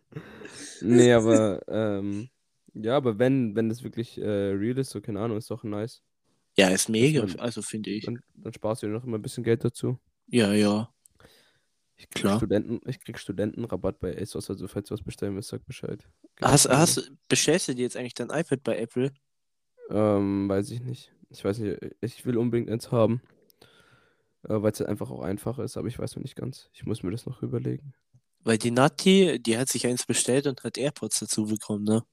[0.81, 2.29] nee, aber ähm,
[2.73, 6.01] ja, aber wenn, wenn das wirklich äh, real ist, so keine Ahnung, ist doch nice.
[6.57, 8.05] Ja, ist mega, also finde ich.
[8.05, 9.99] Dann, dann sparst du dir noch immer ein bisschen Geld dazu.
[10.27, 10.89] Ja, ja.
[11.99, 12.37] Ich krieg, Klar.
[12.37, 16.07] Studenten, ich krieg Studentenrabatt bei ASOS, also falls du was bestellen willst, sag Bescheid.
[16.37, 19.11] Keine Hast, hast, bestellst du dir jetzt eigentlich dein iPad bei Apple?
[19.89, 21.11] Ähm, weiß ich nicht.
[21.29, 23.21] Ich weiß nicht, ich will unbedingt eins haben.
[24.43, 26.69] Äh, weil es einfach auch einfach ist, aber ich weiß noch nicht ganz.
[26.71, 27.93] Ich muss mir das noch überlegen.
[28.45, 32.03] Weil die Nati, die hat sich eins bestellt und hat AirPods dazu bekommen, ne?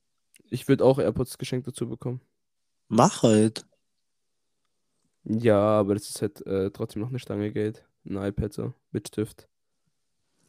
[0.50, 2.20] Ich würde auch AirPods geschenkt dazu bekommen.
[2.88, 3.64] Mach halt.
[5.22, 7.84] Ja, aber das ist halt äh, trotzdem noch eine Stange Geld.
[8.04, 9.48] Ein iPad so, mit Stift.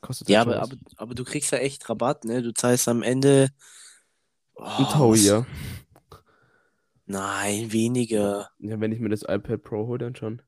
[0.08, 2.42] Kostet Ja, halt aber, aber, aber du kriegst ja echt Rabatt, ne?
[2.42, 3.50] Du zahlst am Ende.
[4.56, 4.64] Oh.
[4.64, 5.46] Ein Taui, was- ja.
[7.06, 8.50] Nein, weniger.
[8.60, 10.42] Ja, wenn ich mir das iPad Pro hole, dann schon.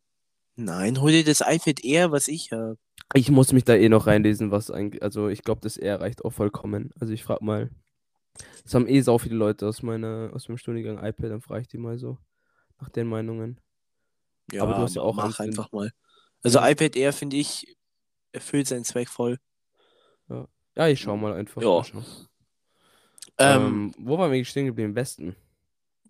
[0.55, 2.77] Nein, hol dir das iPad Air, was ich habe.
[3.13, 5.03] Ich muss mich da eh noch reinlesen, was eigentlich.
[5.03, 6.91] Also, ich glaube, das R reicht auch vollkommen.
[6.97, 7.69] Also, ich frage mal.
[8.65, 11.67] Es haben eh sau viele Leute aus meiner, aus meinem Studiengang iPad, dann frage ich
[11.67, 12.17] die mal so
[12.79, 13.59] nach den Meinungen.
[14.53, 15.91] Ja, Aber du hast ja auch mach einfach mal.
[16.43, 17.75] Also iPad Air, finde ich,
[18.31, 19.37] erfüllt seinen Zweck voll.
[20.29, 21.61] Ja, Ja, ich schau mal einfach.
[21.61, 21.83] Ja.
[23.37, 24.89] Ähm, Ähm, wo waren wir eigentlich stehen geblieben?
[24.91, 25.35] Im Westen.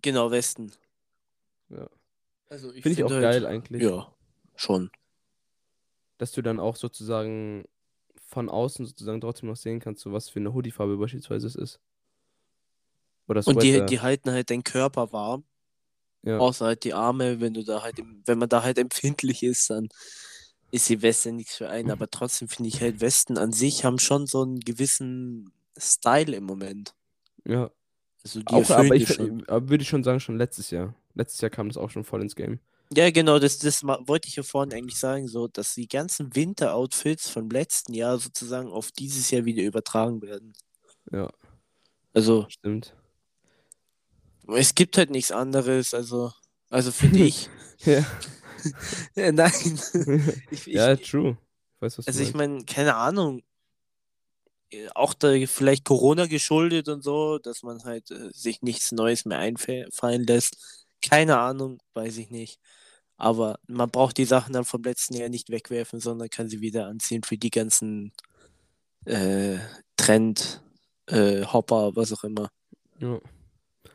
[0.02, 0.72] genau, Westen.
[1.68, 1.88] Ja.
[2.48, 3.82] Also ich Finde ich auch find geil eigentlich.
[3.82, 4.12] Ja,
[4.56, 4.90] schon.
[6.18, 7.64] Dass du dann auch sozusagen
[8.26, 11.80] von außen sozusagen trotzdem noch sehen kannst, so was für eine Hoodie-Farbe beispielsweise es ist.
[13.26, 15.44] Oder Und die, die halten halt deinen Körper warm.
[16.22, 16.38] Ja.
[16.38, 19.70] Außer halt die Arme, wenn du da halt, im- wenn man da halt empfindlich ist,
[19.70, 19.88] dann
[20.70, 21.90] ist die Weste nichts für einen.
[21.90, 26.44] Aber trotzdem finde ich halt Westen an sich haben schon so einen gewissen Style im
[26.44, 26.94] Moment.
[27.44, 27.70] ja.
[28.22, 29.48] Also die Auch, aber ich schon.
[29.48, 30.94] aber würde ich schon sagen, schon letztes Jahr.
[31.14, 32.60] Letztes Jahr kam das auch schon voll ins Game.
[32.92, 37.30] Ja, genau, das, das wollte ich ja vorhin eigentlich sagen, so, dass die ganzen Winter-Outfits
[37.30, 40.52] vom letzten Jahr sozusagen auf dieses Jahr wieder übertragen werden.
[41.10, 41.30] Ja,
[42.12, 42.94] Also, stimmt.
[44.48, 46.32] es gibt halt nichts anderes, also,
[46.68, 47.48] also finde ich.
[47.86, 48.04] Ja, Äh,
[49.16, 49.80] Nein.
[50.50, 51.38] Ich, ich, ja true.
[51.76, 53.42] Ich weiß, also ich meine, keine Ahnung.
[54.70, 59.24] äh, Auch da vielleicht Corona geschuldet und so, dass man halt äh, sich nichts Neues
[59.24, 60.56] mehr einfallen lässt.
[61.02, 62.60] Keine Ahnung, weiß ich nicht.
[63.16, 66.86] Aber man braucht die Sachen dann vom letzten Jahr nicht wegwerfen, sondern kann sie wieder
[66.86, 68.12] anziehen für die ganzen
[69.06, 69.58] äh,
[69.96, 70.62] Trend,
[71.06, 72.50] äh, Hopper, was auch immer.
[73.00, 73.20] Ja.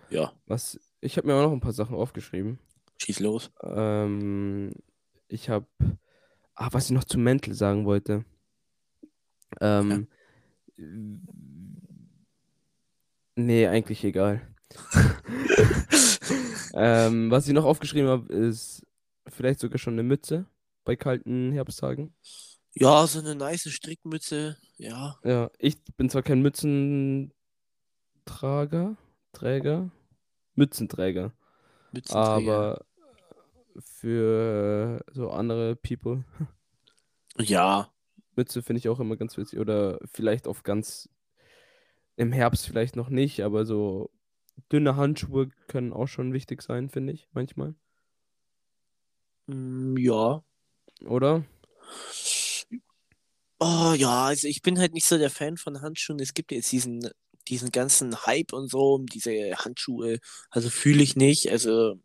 [0.10, 2.60] Ja, Was, ich habe mir auch noch ein paar Sachen aufgeschrieben.
[2.98, 3.52] Schieß los.
[3.62, 4.74] Ähm,
[5.28, 5.68] ich habe,
[6.56, 8.26] ah, was ich noch zu Mental sagen wollte.
[9.62, 10.08] Ähm,
[13.36, 14.42] nee, eigentlich egal.
[16.74, 18.86] ähm, was ich noch aufgeschrieben habe, ist
[19.28, 20.46] vielleicht sogar schon eine Mütze
[20.84, 22.14] bei kalten Herbsttagen.
[22.74, 25.18] Ja, so eine nice Strickmütze, ja.
[25.24, 27.32] Ja, ich bin zwar kein Mützenträger,
[29.32, 29.92] Träger,
[30.56, 31.34] Mützenträger.
[32.10, 32.86] Aber
[33.80, 36.24] für so andere People,
[37.40, 37.92] Ja,
[38.36, 39.60] Mütze finde ich auch immer ganz witzig.
[39.60, 41.10] Oder vielleicht auf ganz
[42.16, 44.10] im Herbst vielleicht noch nicht, aber so
[44.72, 47.76] dünne Handschuhe können auch schon wichtig sein, finde ich, manchmal.
[49.48, 50.44] mm, ja.
[51.06, 51.44] Oder?
[53.60, 56.20] Oh ja, also ich bin halt nicht so der Fan von Handschuhen.
[56.20, 57.10] Es gibt jetzt diesen,
[57.48, 60.20] diesen ganzen Hype und so um diese Handschuhe.
[60.50, 61.52] Also fühle ich nicht.
[61.52, 62.00] Also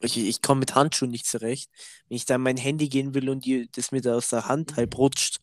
[0.00, 1.70] ich, ich komme mit Handschuhen nicht zurecht.
[2.08, 4.76] Wenn ich da mein Handy gehen will und die, das mir da aus der Hand
[4.76, 5.38] halb rutscht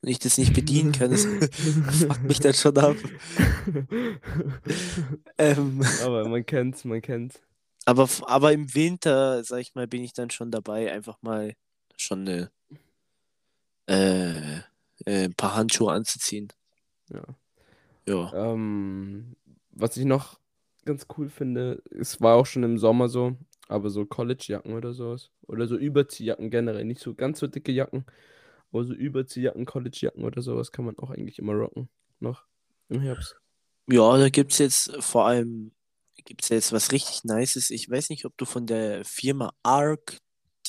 [0.00, 1.24] und ich das nicht bedienen kann, das
[1.98, 2.96] fuckt mich dann schon ab.
[5.38, 7.40] Ähm, aber man kennt's, man kennt's.
[7.84, 11.54] aber, aber im Winter, sag ich mal, bin ich dann schon dabei, einfach mal
[11.96, 12.50] schon eine,
[13.86, 14.58] äh,
[15.04, 16.48] äh, ein paar Handschuhe anzuziehen.
[17.08, 17.22] Ja.
[18.10, 18.32] Ja.
[18.34, 19.36] Ähm,
[19.70, 20.38] was ich noch
[20.84, 23.36] ganz cool finde, es war auch schon im Sommer so,
[23.68, 25.30] aber so College-Jacken oder sowas.
[25.46, 26.84] Oder so Überziehjacken generell.
[26.84, 28.04] Nicht so ganz so dicke Jacken,
[28.72, 31.88] aber so Überziehjacken, College-Jacken oder sowas kann man auch eigentlich immer rocken.
[32.18, 32.44] Noch
[32.88, 33.36] im Herbst.
[33.88, 35.72] Ja, da gibt's jetzt vor allem,
[36.24, 37.70] gibt's jetzt was richtig Nices.
[37.70, 39.52] Ich weiß nicht, ob du von der Firma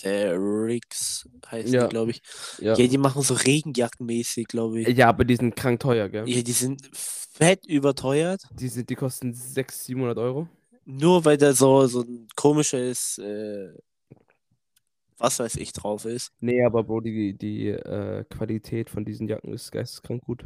[0.04, 1.84] Arcteryx heißt Ja.
[1.84, 2.22] die, glaube ich.
[2.60, 2.76] Ja.
[2.76, 4.88] Ja, die machen so Regenjackenmäßig, glaube ich.
[4.98, 6.28] Ja, aber die sind krank teuer, gell?
[6.28, 10.48] Ja, die sind fett überteuert, Die, sind, die kosten 600, 700 Euro.
[10.86, 13.70] nur weil da so, so ein komisches, äh,
[15.18, 16.32] was weiß ich, drauf ist.
[16.40, 20.46] Nee, aber Bro, die, die äh, Qualität von diesen Jacken ist geisteskrank gut.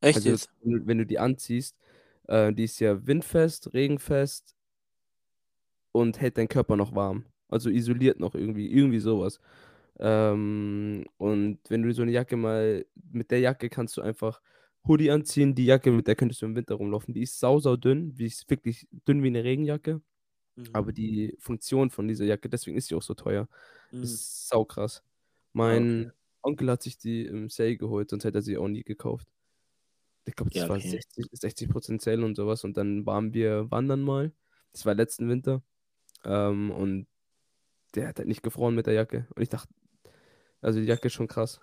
[0.00, 0.48] Echt Also, jetzt?
[0.62, 1.76] wenn du- wenn du die anziehst,
[2.28, 4.54] äh, die ist ja windfest, regenfest
[5.92, 7.26] und hält deinen Körper noch warm.
[7.54, 9.40] Also isoliert noch irgendwie, irgendwie sowas.
[9.98, 14.40] Ähm, und wenn du so eine Jacke mal, mit der Jacke kannst du einfach
[14.86, 17.14] Hoodie anziehen, die Jacke, mit der könntest du im Winter rumlaufen.
[17.14, 20.02] Die ist sau, sau dünn, die ist wirklich dünn wie eine Regenjacke,
[20.56, 20.74] Mhm.
[20.74, 23.48] aber die Funktion von dieser Jacke, deswegen ist sie auch so teuer.
[23.92, 24.02] Mhm.
[24.02, 25.04] Das ist sau krass.
[25.52, 26.12] Mein
[26.42, 29.28] Onkel hat sich die im Sale geholt, sonst hätte er sie auch nie gekauft.
[30.26, 31.02] Ich glaube, das Ja, war okay.
[31.20, 32.64] 60, 60% Sale und sowas.
[32.64, 34.32] Und dann waren wir wandern mal.
[34.72, 35.62] Das war letzten Winter.
[36.24, 37.08] Ähm, und
[37.94, 39.26] der hat halt nicht gefroren mit der Jacke.
[39.34, 39.72] Und ich dachte,
[40.60, 41.60] also die Jacke ist schon krass.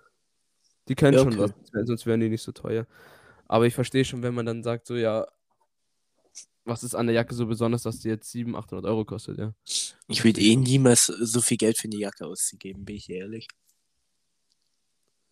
[0.87, 1.53] Die können Ja, schon okay.
[1.73, 2.87] was, sonst wären die nicht so teuer.
[3.47, 5.27] Aber ich verstehe schon, wenn man dann sagt, so, ja,
[6.63, 9.53] was ist an der Jacke so besonders, dass die jetzt 700, 800 Euro kostet, ja.
[10.07, 13.47] Ich würde eh niemals so viel Geld für eine Jacke auszugeben, bin ich ehrlich.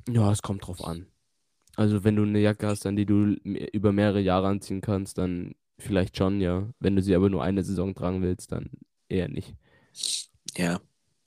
[0.07, 1.07] Ja, es kommt drauf an.
[1.75, 5.55] Also, wenn du eine Jacke hast, dann die du über mehrere Jahre anziehen kannst, dann
[5.77, 6.67] vielleicht schon, ja.
[6.79, 8.71] Wenn du sie aber nur eine Saison tragen willst, dann
[9.07, 9.55] eher nicht.
[10.57, 10.81] Ja.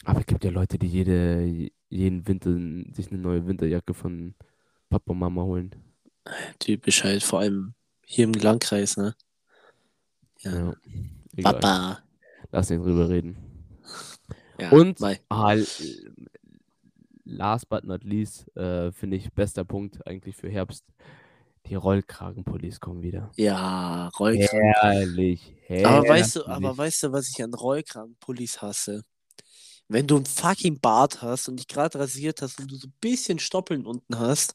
[0.05, 2.51] Aber es gibt ja Leute, die jede, jeden Winter
[2.95, 4.35] sich eine neue Winterjacke von
[4.91, 5.75] Papa und Mama holen.
[6.59, 9.15] Typisch halt, vor allem hier im Landkreis, ne?
[10.41, 10.75] Ja.
[11.35, 11.53] Ja.
[11.53, 12.03] Papa.
[12.51, 13.37] Lass nicht drüber reden.
[14.59, 14.99] Ja, Und
[15.31, 15.57] ah,
[17.25, 20.85] last but not least, äh, finde ich, bester Punkt eigentlich für Herbst.
[21.67, 23.31] Die Rollkragenpullis kommen wieder.
[23.37, 24.73] Ja, Rollkragen.
[24.75, 25.87] Herrlich, herrlich.
[25.87, 29.03] Aber weißt du, aber weißt du, was ich an Rollkragenpullis hasse?
[29.93, 32.95] Wenn du einen fucking Bart hast und dich gerade rasiert hast und du so ein
[33.01, 34.55] bisschen Stoppeln unten hast,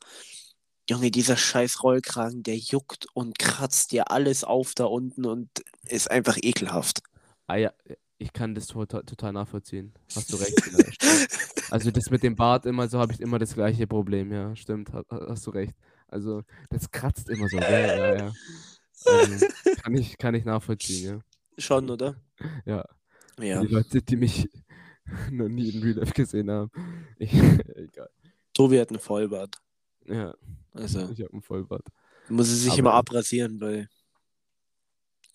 [0.89, 5.49] Junge, dieser scheiß Rollkragen, der juckt und kratzt dir alles auf da unten und
[5.85, 7.03] ist einfach ekelhaft.
[7.45, 7.71] Ah ja,
[8.17, 9.93] ich kann das total, total nachvollziehen.
[10.15, 10.59] Hast du recht.
[10.71, 11.17] ja,
[11.69, 14.91] also das mit dem Bart immer so habe ich immer das gleiche Problem, ja, stimmt,
[14.91, 15.75] ha- ha- hast du recht.
[16.07, 17.69] Also das kratzt immer so, gell?
[17.69, 18.33] Ja, ja.
[19.05, 19.45] Also,
[19.83, 21.21] kann ich, kann ich nachvollziehen,
[21.59, 22.15] Schon, oder?
[22.65, 22.77] ja.
[22.77, 22.85] Ja.
[23.39, 23.61] Ja.
[23.61, 24.49] Die Leute, die mich
[25.31, 26.71] noch nie in Real Life gesehen haben.
[27.19, 28.09] Ich, egal.
[28.53, 29.55] Tobi hat einen Vollbart.
[30.05, 30.33] Ja,
[30.73, 31.85] Also ich habe einen Vollbart.
[32.29, 33.89] muss er sich Aber- immer abrasieren, weil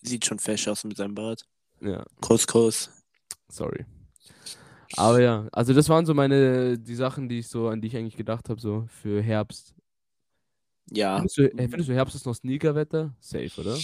[0.02, 1.44] sieht schon fesch aus mit seinem Bart.
[1.80, 2.90] Ja, Kuss, Kuss.
[3.48, 3.84] sorry.
[4.96, 7.96] Aber ja, also das waren so meine, die Sachen, die ich so, an die ich
[7.96, 9.74] eigentlich gedacht habe, so für Herbst.
[10.90, 11.16] Ja.
[11.16, 13.14] Findest du, äh, findest du Herbst ist noch Sneakerwetter?
[13.20, 13.76] Safe, oder?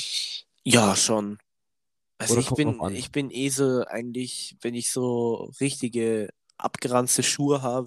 [0.64, 1.38] Ja, schon.
[2.18, 7.86] Also ich bin, ich bin eh so eigentlich, wenn ich so richtige abgeranzte Schuhe habe,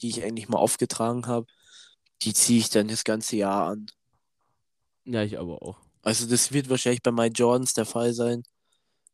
[0.00, 1.46] die ich eigentlich mal aufgetragen habe,
[2.22, 3.86] die ziehe ich dann das ganze Jahr an.
[5.04, 5.78] Ja, ich aber auch.
[6.02, 8.42] Also das wird wahrscheinlich bei meinen Jordans der Fall sein,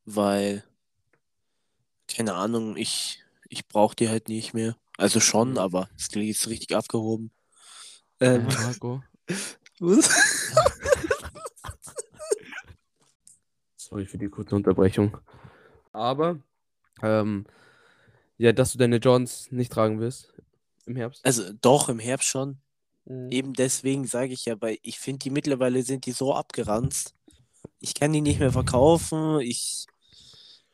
[0.05, 0.65] weil,
[2.09, 4.77] keine Ahnung, ich, ich brauche die halt nicht mehr.
[4.97, 5.59] Also schon, Mhm.
[5.59, 7.31] aber es klingt jetzt richtig abgehoben.
[8.19, 9.03] Äh, Ähm, Marco.
[9.79, 10.09] was?
[13.89, 15.17] Sorry für die kurze Unterbrechung.
[15.93, 16.39] Aber,
[17.03, 17.47] ähm,
[18.37, 20.35] ja, dass du deine Johns nicht tragen wirst
[20.85, 21.25] im Herbst.
[21.25, 22.59] Also doch, im Herbst schon.
[23.07, 23.31] Mhm.
[23.31, 27.15] Eben deswegen sage ich ja, weil ich finde, die mittlerweile sind die so abgeranzt.
[27.81, 29.41] Ich kann die nicht mehr verkaufen.
[29.41, 29.87] Ich,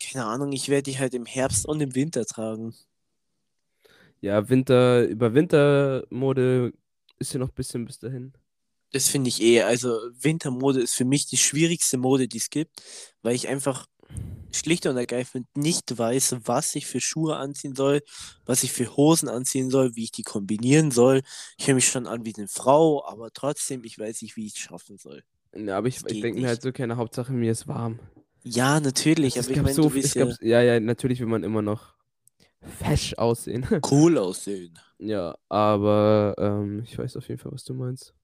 [0.00, 2.74] keine Ahnung, ich werde die halt im Herbst und im Winter tragen.
[4.20, 6.72] Ja, Winter, über Wintermode
[7.18, 8.32] ist ja noch ein bisschen bis dahin.
[8.94, 9.62] Das finde ich eh.
[9.62, 12.80] Also Wintermode ist für mich die schwierigste Mode, die es gibt,
[13.22, 13.86] weil ich einfach
[14.52, 18.02] schlicht und ergreifend nicht weiß, was ich für Schuhe anziehen soll,
[18.46, 21.22] was ich für Hosen anziehen soll, wie ich die kombinieren soll.
[21.58, 24.54] Ich höre mich schon an wie eine Frau, aber trotzdem, ich weiß nicht, wie ich
[24.54, 25.24] es schaffen soll.
[25.56, 27.98] Ja, aber ich, ich denke mir halt so, keine Hauptsache, mir ist warm.
[28.44, 31.42] Ja, natürlich, es aber ich gab meine, so viel, ja ja, ja, natürlich will man
[31.42, 31.96] immer noch
[32.78, 33.66] fesch aussehen.
[33.90, 34.78] cool aussehen.
[34.98, 38.14] Ja, aber ähm, ich weiß auf jeden Fall, was du meinst.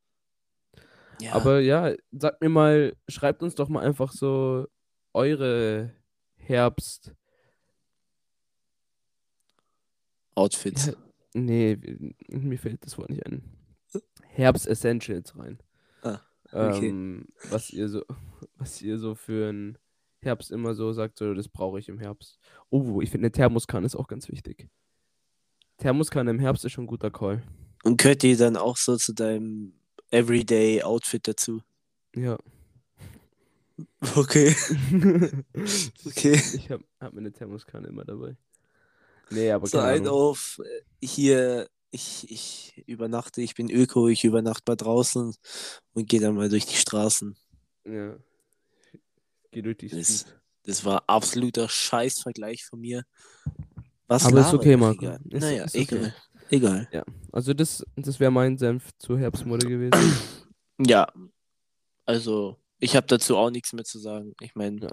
[1.20, 1.34] Ja.
[1.34, 4.66] Aber ja, sagt mir mal, schreibt uns doch mal einfach so
[5.12, 5.92] eure
[6.36, 7.12] Herbst.
[10.34, 10.86] Outfits.
[10.86, 10.92] Ja,
[11.34, 11.78] nee,
[12.28, 13.42] mir fällt das Wort nicht ein.
[14.22, 15.58] Herbst Essentials rein.
[16.02, 16.20] Ah,
[16.52, 16.88] okay.
[16.88, 18.04] Ähm, was ihr so,
[18.56, 19.78] was ihr so für einen
[20.22, 22.38] Herbst immer so sagt, so, das brauche ich im Herbst.
[22.70, 24.68] Oh, ich finde eine Thermoskanne ist auch ganz wichtig.
[25.78, 27.42] Thermoskanne im Herbst ist schon ein guter Call.
[27.82, 29.72] Und gehört die dann auch so zu deinem
[30.10, 31.62] Everyday Outfit dazu?
[32.14, 32.38] Ja.
[34.16, 34.54] Okay.
[36.06, 36.40] Okay.
[36.54, 38.36] Ich habe hab mir eine Thermoskanne immer dabei.
[39.30, 40.08] Nee, aber So ein Ahnung.
[40.14, 45.34] auf äh, hier, ich, ich übernachte, ich bin Öko, ich übernachte mal draußen
[45.94, 47.36] und gehe dann mal durch die Straßen.
[47.84, 48.16] Ja.
[49.50, 50.40] Geh durch die Das, Street.
[50.64, 53.04] das war absoluter Scheißvergleich von mir.
[54.08, 54.98] Was Aber ist okay, Marco.
[55.00, 55.20] Finger?
[55.30, 55.82] Ist- naja, ist okay.
[55.96, 56.14] egal.
[56.50, 56.88] Egal.
[57.32, 60.16] Also das, das wäre mein Senf zur Herbstmode gewesen.
[60.78, 61.06] Ja,
[62.06, 64.34] also ich habe dazu auch nichts mehr zu sagen.
[64.40, 64.88] Ich meine, Ja.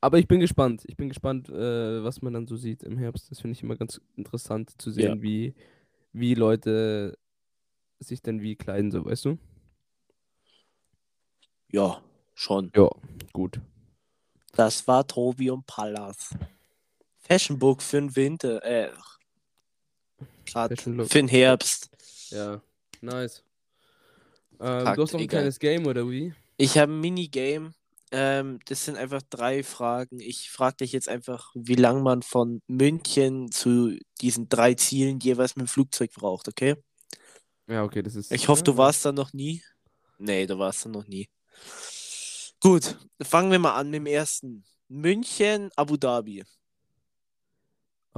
[0.00, 0.84] Aber ich bin gespannt.
[0.86, 3.30] Ich bin gespannt, äh, was man dann so sieht im Herbst.
[3.30, 5.22] Das finde ich immer ganz interessant zu sehen, Ja.
[5.22, 5.54] wie,
[6.12, 7.18] wie Leute
[7.98, 9.38] sich dann wie kleiden, so weißt du?
[11.70, 12.00] ja,
[12.34, 12.70] schon.
[12.74, 12.88] Ja,
[13.32, 13.60] gut.
[14.52, 16.34] Das war Tobi und Pallas.
[17.18, 18.90] Fashion Book für den Winter, äh,
[20.54, 21.08] Look.
[21.08, 21.90] für den Herbst.
[22.30, 22.60] Ja,
[23.00, 23.42] nice.
[24.60, 25.40] Ähm, Packt, du hast noch ein egal.
[25.40, 26.34] kleines Game, oder wie?
[26.56, 27.72] Ich habe ein Minigame.
[28.10, 30.18] Ähm, das sind einfach drei Fragen.
[30.20, 35.56] Ich frage dich jetzt einfach, wie lange man von München zu diesen drei Zielen jeweils
[35.56, 36.76] mit dem Flugzeug braucht, okay?
[37.66, 38.32] Ja, okay, das ist.
[38.32, 39.62] Ich hoffe, du warst da noch nie.
[40.18, 41.28] Nee, du warst da noch nie.
[42.60, 44.64] Gut, fangen wir mal an mit dem ersten.
[44.88, 46.44] München, Abu Dhabi.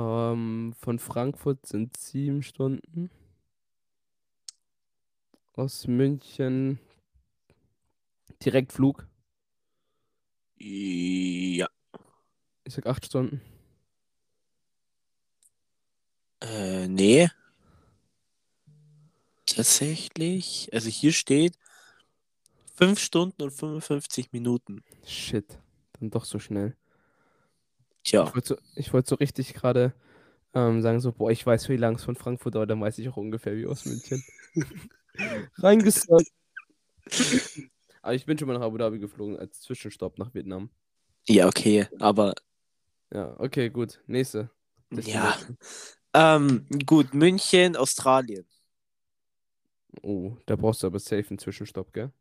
[0.00, 3.10] Ähm, von Frankfurt sind sieben Stunden.
[5.54, 6.78] Aus München
[8.42, 9.06] Direktflug.
[10.56, 11.68] Ja.
[12.64, 13.42] Ich sag acht Stunden.
[16.40, 17.28] Äh, nee.
[19.44, 20.70] Tatsächlich.
[20.72, 21.58] Also hier steht
[22.74, 24.82] 5 Stunden und 55 Minuten.
[25.04, 25.58] Shit.
[25.98, 26.74] Dann doch so schnell.
[28.04, 28.24] Tja.
[28.26, 29.92] Ich wollte so, ich wollt so richtig gerade
[30.54, 33.08] ähm, sagen, so, boah, ich weiß, wie lang es von Frankfurt dauert, dann weiß ich
[33.08, 34.22] auch ungefähr wie aus München.
[35.56, 36.30] Reingesagt.
[38.02, 40.70] Aber ich bin schon mal nach Abu Dhabi geflogen als Zwischenstopp nach Vietnam.
[41.28, 42.34] Ja, okay, aber
[43.12, 44.00] Ja, okay, gut.
[44.06, 44.50] Nächste.
[44.90, 45.36] ja.
[45.36, 45.58] Destination.
[46.12, 48.46] Ähm, gut, München, Australien.
[50.02, 52.12] Oh, da brauchst du aber safe einen Zwischenstopp, gell?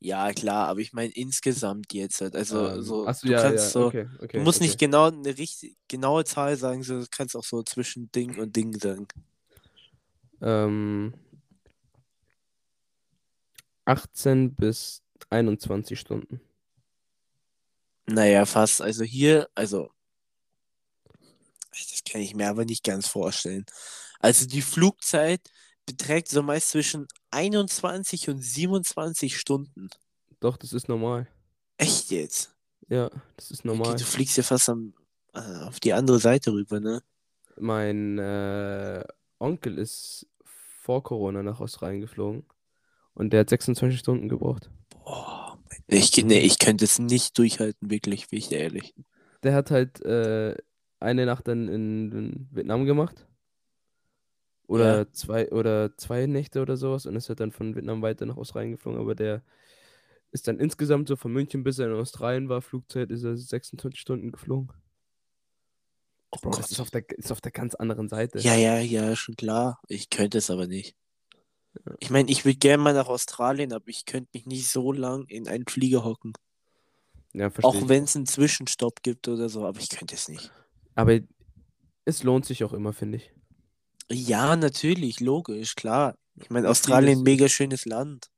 [0.00, 2.36] Ja, klar, aber ich meine insgesamt jetzt halt.
[2.36, 4.38] Also, Ähm, so, achso, du ja, kannst ja, so, okay, okay.
[4.38, 4.68] du musst okay.
[4.68, 8.54] nicht genau eine richtig genaue Zahl sagen, so, du kannst auch so zwischen Ding und
[8.54, 9.08] Ding sagen.
[10.40, 11.14] Ähm,
[13.86, 16.40] 18 bis 21 Stunden.
[18.06, 18.80] Naja, fast.
[18.80, 19.90] Also hier, also,
[21.72, 23.66] das kann ich mir aber nicht ganz vorstellen.
[24.20, 25.40] Also die Flugzeit
[25.88, 29.88] beträgt so meist zwischen 21 und 27 Stunden.
[30.40, 31.26] Doch, das ist normal.
[31.78, 32.54] Echt jetzt?
[32.88, 33.96] Ja, das ist Okay, normal.
[33.96, 34.94] du fliegst ja fast am,
[35.34, 37.02] äh, auf die andere Seite rüber, ne?
[37.58, 39.02] Mein äh,
[39.38, 42.44] Onkel ist vor Corona nach Australien geflogen
[43.14, 44.70] und der hat 26 Stunden gebraucht.
[44.90, 48.94] Boah, ich, nee, ich könnte es nicht durchhalten, wirklich, bin ich ehrlich.
[49.42, 50.54] Der hat halt äh,
[51.00, 53.26] eine Nacht dann in, in Vietnam gemacht.
[54.68, 55.12] Oder Ja.
[55.12, 58.72] zwei oder zwei Nächte oder sowas und ist halt dann von Vietnam weiter nach Australien
[58.72, 59.00] geflogen.
[59.00, 59.42] Aber der
[60.30, 63.98] ist dann insgesamt so von München bis er in Australien war, Flugzeit, ist er 26
[63.98, 64.70] Stunden geflogen.
[66.30, 66.70] Oh Bro, das Gott.
[66.70, 68.38] ist auf der, ist auf der ganz anderen Seite.
[68.40, 69.80] Ja, ja, ja, schon klar.
[69.88, 70.94] Ich könnte es aber nicht.
[72.00, 75.24] Ich meine, ich würde gerne mal nach Australien, aber ich könnte mich nicht so lang
[75.28, 76.34] in einen Flieger hocken.
[77.32, 80.50] Ja, verstehe Auch wenn es einen Zwischenstopp gibt oder so, aber ich könnte es nicht.
[80.94, 81.18] Aber
[82.04, 83.32] es lohnt sich auch immer, finde ich.
[84.10, 86.14] Ja, natürlich, logisch, klar.
[86.36, 88.28] Ich meine, Und Australien, vieles- mega schönes Land.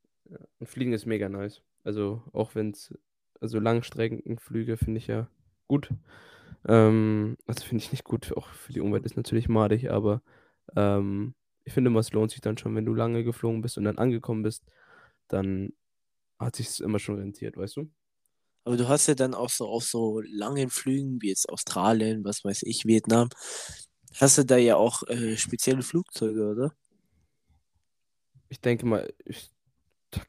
[0.58, 1.62] Und Fliegen ist mega nice.
[1.84, 2.92] Also auch wenn es,
[3.40, 5.28] also Langstreckenflüge finde ich ja
[5.68, 5.90] gut.
[6.66, 10.22] Ähm, also finde ich nicht gut, auch für die Umwelt ist natürlich madig, aber
[10.76, 13.84] ähm, ich finde immer, es lohnt sich dann schon, wenn du lange geflogen bist und
[13.84, 14.64] dann angekommen bist,
[15.28, 15.72] dann
[16.38, 17.90] hat sich immer schon rentiert, weißt du?
[18.64, 22.44] Aber du hast ja dann auch so auf so langen Flügen, wie jetzt Australien, was
[22.44, 23.28] weiß ich, Vietnam,
[24.18, 26.72] hast du da ja auch äh, spezielle Flugzeuge, oder?
[28.48, 29.48] Ich denke mal, ich,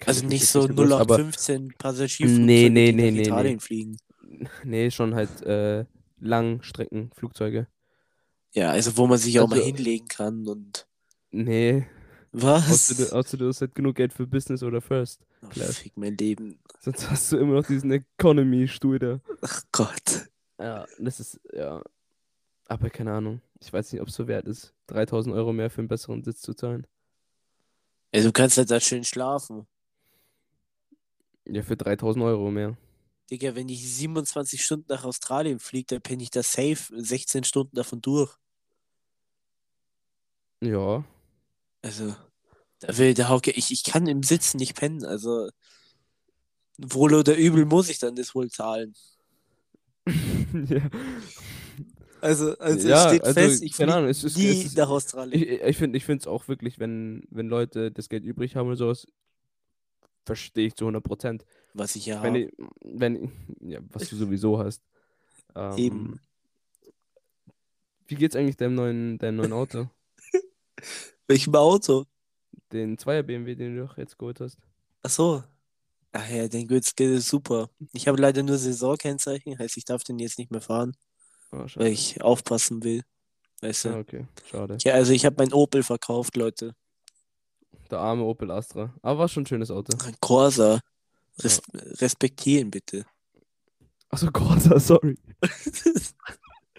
[0.05, 3.53] Also nicht so nicht aus, aber 0815 Passagierflugzeuge, Nee, nee, die nee, nach nee, Italien
[3.55, 3.59] nee.
[3.59, 3.97] fliegen.
[4.63, 5.85] nee, schon halt äh,
[6.19, 7.67] Langstreckenflugzeuge.
[8.53, 10.87] Ja, also wo man sich auch mal Also- hinlegen kann und
[11.33, 11.87] Nee,
[12.33, 12.69] was?
[12.91, 15.21] außer du, außer du hast halt genug Geld für Business oder First.
[15.41, 15.77] Oh, Class.
[15.79, 16.59] fick mein Leben.
[16.79, 19.21] Sonst hast du immer noch diesen Economy-Stuhl da.
[19.41, 20.29] Ach Gott.
[20.59, 21.81] Ja, das ist, ja.
[22.71, 23.41] Aber keine Ahnung.
[23.59, 26.39] Ich weiß nicht, ob es so wert ist, 3000 Euro mehr für einen besseren Sitz
[26.39, 26.87] zu zahlen.
[28.13, 29.67] Also du kannst halt da schön schlafen.
[31.45, 32.77] Ja, für 3000 Euro mehr.
[33.29, 37.75] Digga, wenn ich 27 Stunden nach Australien fliege, dann penne ich da safe 16 Stunden
[37.75, 38.37] davon durch.
[40.61, 41.03] Ja.
[41.81, 42.15] Also,
[42.79, 45.49] da will der Hauke, ich, ich kann im Sitzen nicht pennen, also
[46.77, 48.93] wohl oder übel muss ich dann das wohl zahlen.
[50.07, 50.89] ja.
[52.21, 55.41] Also, also Ja, es steht also, fest, ich fliege ist- nie ist- nach Australien.
[55.41, 59.07] Ich, ich finde es auch wirklich, wenn, wenn Leute das Geld übrig haben oder sowas,
[60.25, 61.45] verstehe ich zu 100 Prozent.
[61.73, 62.39] was ich ja Wenn, habe.
[62.39, 62.51] ich,
[62.83, 64.81] wenn, ja, was du sowieso hast.
[65.55, 66.19] Ähm, Eben.
[68.07, 69.89] Wie geht's eigentlich deinem neuen, deinem neuen Auto?
[71.27, 72.05] Welchem Auto?
[72.71, 74.57] Den 2er BMW, den du doch jetzt geholt hast.
[75.03, 75.43] Ach so.
[76.13, 77.69] Ach ja, den geht's geht es super.
[77.93, 80.95] Ich habe leider nur Saisonkennzeichen, heißt ich darf den jetzt nicht mehr fahren,
[81.51, 83.03] Oh, weil ich aufpassen will.
[83.61, 83.89] Weißt du?
[83.89, 84.77] Ah, okay, schade.
[84.81, 86.73] Ja, also ich habe mein Opel verkauft, Leute.
[87.89, 88.93] Der arme Opel Astra.
[89.01, 89.95] Aber war schon ein schönes Auto.
[90.05, 90.79] Ein Corsa.
[91.39, 93.05] Res respektieren bitte.
[94.09, 95.17] Achso, Corsa, sorry.
[95.41, 95.83] Ich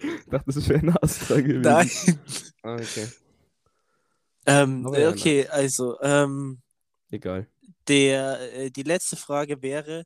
[0.29, 1.61] dachte, das wäre ein Astra gewesen.
[1.61, 1.89] Nein.
[2.63, 3.07] Ah, okay.
[4.45, 6.61] Ähm, ja, okay, also ähm,
[7.09, 7.47] Egal.
[7.87, 10.05] der, äh, die letzte Frage wäre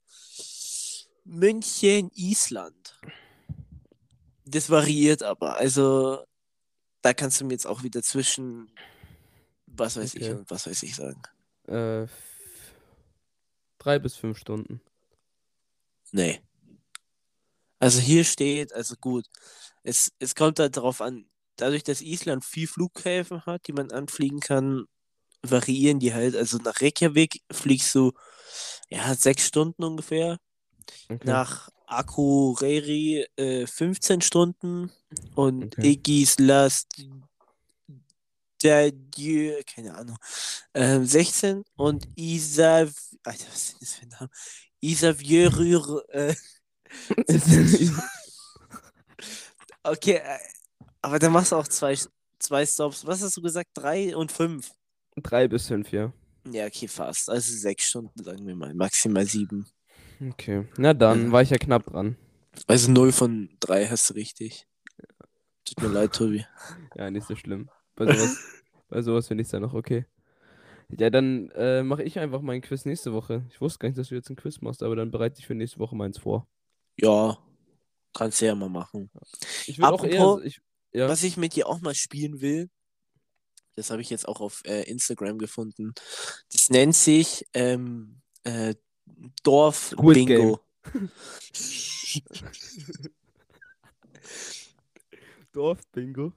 [1.24, 2.99] München, Island.
[4.50, 5.58] Das variiert aber.
[5.58, 6.24] Also
[7.02, 8.72] da kannst du mir jetzt auch wieder zwischen
[9.66, 10.34] was weiß ich Okay.
[10.34, 11.22] und was weiß ich sagen.
[11.68, 12.08] Äh,
[13.78, 14.82] drei bis fünf Stunden.
[16.12, 16.41] Nee.
[17.80, 19.26] Also hier steht, also gut,
[19.84, 24.39] es, es kommt halt darauf an, dadurch, dass Island viel Flughäfen hat, die man anfliegen
[24.39, 24.86] kann,
[25.43, 26.36] variieren die halt.
[26.36, 28.14] Also nach Reykjavik fliegst du
[28.89, 30.39] ja sechs Stunden ungefähr.
[31.10, 31.20] Okay.
[31.24, 34.91] Nach Akureyri äh, 15 Stunden
[35.35, 35.91] und Okay.
[35.93, 36.85] Egislas
[38.63, 40.17] der Dieu, keine Ahnung,
[40.73, 42.91] ähm, 16 und Isav,
[43.23, 44.29] Alter, was sind das für Namen?
[44.81, 46.35] Isavjörür, äh,
[49.83, 50.39] okay, äh,
[51.01, 51.97] aber dann machst du auch zwei,
[52.39, 53.05] zwei Stops.
[53.05, 53.69] Was hast du gesagt?
[53.73, 54.71] Drei und fünf.
[55.15, 56.11] drei bis fünf, ja.
[56.51, 57.29] Ja, okay, fast.
[57.29, 58.73] Also sechs Stunden, sagen wir mal.
[58.73, 59.67] Maximal sieben.
[60.22, 60.68] Okay.
[60.78, 61.32] Na dann, Ja.
[61.32, 62.18] war ich ja knapp dran.
[62.65, 64.68] Also 0 von 3 hast du richtig.
[65.65, 66.45] Tut mir leid, Tobi.
[66.95, 67.70] Ja, nicht so schlimm.
[67.95, 68.38] Bei sowas,
[68.89, 70.05] bei sowas finde ich es dann noch okay.
[70.89, 73.45] Ja, dann äh, mache ich einfach meinen Quiz nächste Woche.
[73.51, 75.53] Ich wusste gar nicht, dass du jetzt einen Quiz machst, aber dann bereite ich für
[75.55, 76.47] nächste Woche meins vor.
[76.99, 77.38] Ja,
[78.13, 79.11] kannst du ja mal machen.
[79.65, 80.22] Ich will auch eher.
[80.22, 80.61] Apropos- Ich,
[80.93, 81.09] ja.
[81.09, 82.70] Was ich mit dir auch mal spielen will,
[83.76, 85.93] das habe ich jetzt auch auf äh, Instagram gefunden.
[86.51, 88.74] Das nennt sich ähm, äh,
[89.43, 90.60] Dorf Squid Bingo.
[95.58, 96.34] Dorf-Bingo.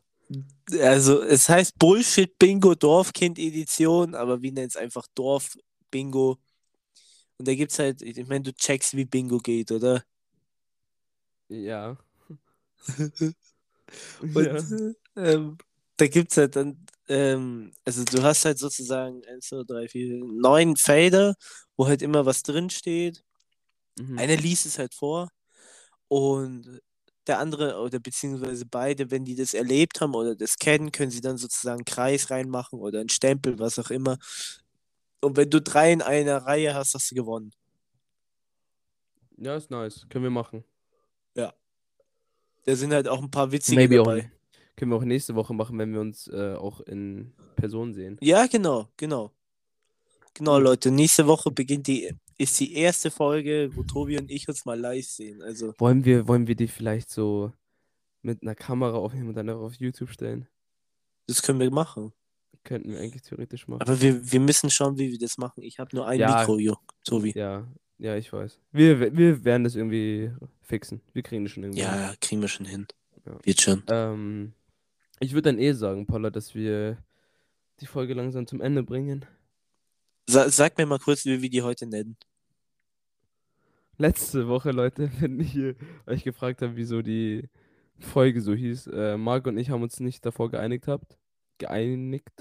[0.81, 5.59] Also es heißt Bullshit Bingo Dorfkind Edition, aber wir nennen es einfach Dorf
[5.91, 6.39] Bingo.
[7.37, 10.05] Und da gibt's halt, ich meine, du checkst, wie Bingo geht, oder?
[11.49, 11.99] Ja.
[14.21, 14.59] Und ja.
[15.16, 15.59] ähm,
[15.97, 20.25] da gibt es halt dann, ähm, also du hast halt sozusagen 1, 2, 3, 4,
[20.25, 21.35] 9 Felder,
[21.77, 23.23] wo halt immer was drin steht.
[23.99, 24.19] Mhm.
[24.19, 25.31] Einer liest es halt vor
[26.09, 26.81] und
[27.27, 31.21] der andere oder beziehungsweise beide, wenn die das erlebt haben oder das kennen, können sie
[31.21, 34.19] dann sozusagen einen Kreis reinmachen oder einen Stempel, was auch immer.
[35.21, 37.53] Und wenn du drei in einer Reihe hast, hast du gewonnen.
[39.37, 40.07] Ja, ist nice.
[40.09, 40.65] Können wir machen.
[42.65, 44.31] Da sind halt auch ein paar witzige Maybe dabei.
[44.81, 48.16] Können wir auch nächste Woche machen, wenn wir uns äh, auch in Person sehen.
[48.22, 49.31] Ja, genau, genau.
[50.33, 50.59] Genau.
[50.59, 54.81] Leute, nächste Woche beginnt die, ist die erste Folge, wo Tobi und ich uns mal
[54.81, 55.43] live sehen.
[55.43, 57.53] Also, Wollen wir, wollen wir die vielleicht so
[58.22, 60.49] mit einer Kamera aufnehmen und dann auch auf YouTube stellen?
[61.26, 62.14] das können wir machen.
[62.64, 63.83] Könnten wir eigentlich theoretisch machen.
[63.83, 65.62] Aber wir, wir müssen schauen, wie wir das machen.
[65.62, 66.39] Ich habe nur ein Ja.
[66.39, 66.74] Mikro, jo,
[67.05, 67.33] Tobi.
[67.37, 67.66] Ja,
[67.99, 68.59] ja, ich weiß.
[68.72, 70.31] Wir, wir werden das irgendwie
[70.62, 71.03] fixen.
[71.12, 71.83] Wir kriegen das schon irgendwie.
[71.83, 71.91] hin.
[71.91, 72.87] Ja, kriegen wir schon hin.
[73.26, 73.39] Ja.
[73.45, 73.83] Wird schon.
[73.89, 74.55] Ähm,
[75.21, 76.99] ich würde dann eh sagen, Paula, dass wir
[77.81, 79.25] die Folge langsam zum Ende bringen.
[80.29, 82.16] Sa sag mir mal kurz, wie wir die heute nennen.
[83.97, 85.57] Letzte Woche, Leute, wenn ich
[86.07, 87.49] euch gefragt habe, wieso die
[87.99, 91.18] Folge so hieß, äh, Marc und ich haben uns nicht davor geeinigt habt.
[91.59, 92.31] Geeinigt.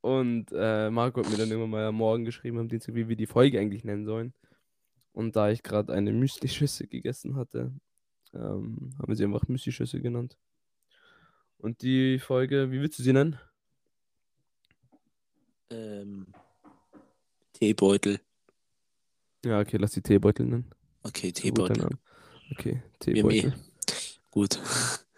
[0.00, 3.16] Und äh, Marco hat mir dann irgendwann mal am Morgen geschrieben am Dienstag, wie wir
[3.16, 4.34] die Folge eigentlich nennen sollen.
[5.12, 7.72] Und da ich gerade eine Müsli-Schüssel gegessen hatte,
[8.34, 10.36] ähm, haben wir sie einfach Müsli-Schüssel genannt.
[11.58, 13.38] Und die Folge, wie willst du sie nennen?
[15.70, 16.26] ähm,
[17.54, 18.20] Teebeutel.
[19.44, 20.70] Ja, okay, lass die Teebeutel nennen.
[21.02, 21.88] Okay, Teebeutel.
[22.52, 23.54] Okay, eh- Teebeutel.
[24.30, 24.58] Gut.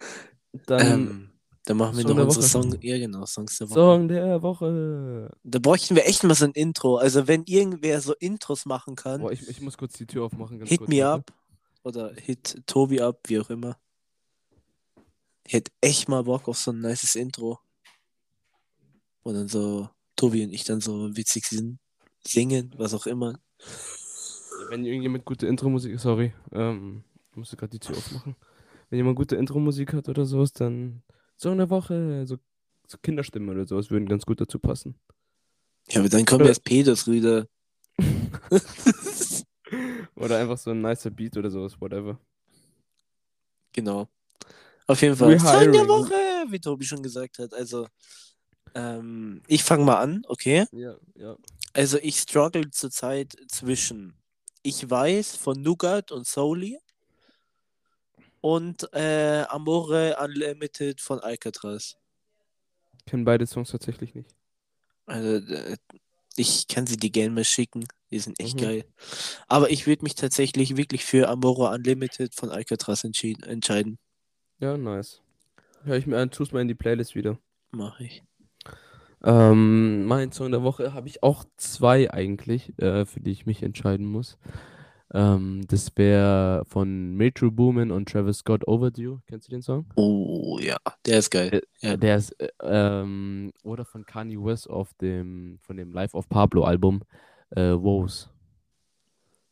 [0.67, 1.31] Dann Ähm,
[1.65, 2.43] dann machen wir Song noch unsere.
[2.45, 2.77] Song.
[2.81, 3.73] Ja, genau, Songs der Woche.
[3.79, 5.31] Song der Woche.
[5.43, 6.97] Da bräuchten wir echt mal so ein Intro.
[6.97, 10.59] Also, wenn irgendwer so Intros machen kann, Boah, ich, ich muss kurz die Tür aufmachen.
[10.59, 11.19] Ganz hit kurz, me warte.
[11.29, 11.33] up.
[11.85, 13.77] Oder hit Tobi up, wie auch immer.
[15.45, 17.59] Ich hätte echt mal Bock auf so ein nices Intro.
[19.23, 21.77] Wo dann so Tobi und ich dann so witzig sind,
[22.25, 23.39] singen, was auch immer.
[24.69, 28.35] Wenn irgendjemand gute Intro-Musik, sorry, ähm, ich musste gerade die Tür aufmachen.
[28.89, 31.03] Wenn jemand gute Intro-Musik hat oder sowas, dann
[31.37, 32.37] Song der Woche, so,
[32.87, 34.95] so Kinderstimmen oder sowas würden ganz gut dazu passen.
[35.89, 37.47] Ja, aber dann kommen Oder- erst Pedos wieder.
[40.15, 42.19] Oder einfach so ein nicer Beat oder sowas, whatever.
[43.73, 44.07] Genau.
[44.87, 45.39] Auf jeden Fall.
[45.39, 45.87] Song der.
[45.87, 46.13] Woche,
[46.49, 47.53] wie Tobi schon gesagt hat.
[47.53, 47.87] Also,
[48.73, 50.65] ähm, ich fange mal an, okay?
[50.71, 51.35] Ja, ja.
[51.73, 54.13] Also ich struggle zurzeit zwischen
[54.63, 56.79] Ich weiß von Nougat und Soli
[58.41, 61.97] und äh, Amore Unlimited von Alcatraz.
[63.05, 64.35] Kennen beide Songs tatsächlich nicht.
[65.05, 65.77] Also äh,
[66.35, 67.85] ich kann sie dir gerne mal schicken.
[68.11, 68.61] Die sind echt Mhm.
[68.61, 68.85] geil.
[69.47, 73.97] Aber ich würde mich tatsächlich wirklich für Amore Unlimited von Alcatraz entscheiden.
[74.59, 75.21] Ja, nice.
[75.83, 77.37] Hör ich mir an, tu's mal in die Playlist wieder.
[77.71, 78.23] Mache ich.
[79.23, 83.63] Ähm, mein Song der Woche habe ich auch zwei eigentlich, äh, für die ich mich
[83.63, 84.37] entscheiden muss.
[85.13, 89.21] Ähm, das wäre von Metro Boomin und Travis Scott Overdue.
[89.27, 89.85] Kennst du den Song?
[89.95, 91.61] Oh ja, der ist geil.
[91.79, 91.95] Ja.
[91.97, 96.63] Der ist, äh, ähm, oder von Kanye West auf dem, von dem Life of Pablo
[96.63, 97.01] Album,
[97.55, 98.29] äh, Woes.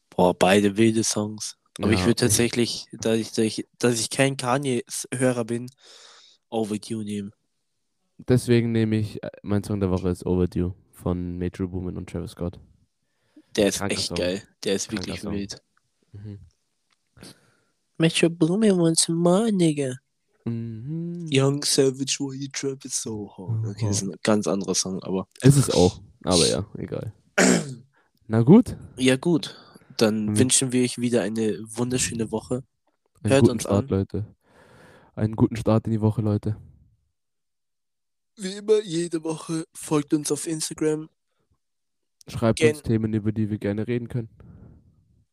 [0.09, 1.55] Boah, beide wilde Songs.
[1.81, 5.69] Aber ich Ja, würde tatsächlich, da ich, da ich, dass ich kein Kanye-Hörer bin,
[6.49, 7.31] Overdue nehmen.
[8.19, 12.31] Deswegen nehme ich, äh, mein Song der Woche ist Overdue von Metro Boomin und Travis
[12.31, 12.59] Scott.
[13.55, 14.17] Der ist Kranker echt Song.
[14.17, 14.43] geil.
[14.63, 15.33] Der ist Kranker wirklich Song.
[15.33, 15.61] wild.
[16.11, 16.39] Mhm.
[17.97, 19.95] Metro Boomin once more, nigga.
[20.45, 21.27] Mhm.
[21.31, 23.65] Young Savage, why you trap it so hard.
[23.65, 25.27] Okay, das ist ein ganz anderer Song, aber.
[25.41, 27.13] Ist es auch, aber ja, egal.
[28.33, 29.55] Na gut, Ja, gut.
[29.97, 30.39] Dann Mhm.
[30.39, 32.63] wünschen wir euch wieder eine wunderschöne Woche.
[33.21, 33.89] einen Hört guten uns Start, an.
[33.89, 34.25] Leute.
[35.13, 36.57] Einen guten Start in die Woche, Leute.
[38.35, 41.09] wie immer, jede Woche folgt uns auf Instagram.
[42.27, 44.29] Schreibt Gen- uns Themen, über die wir gerne reden können.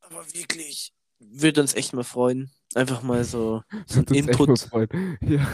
[0.03, 2.51] Aber wirklich, würde uns echt mal freuen.
[2.75, 4.69] Einfach mal so, so ein Input.
[5.23, 5.49] Ja.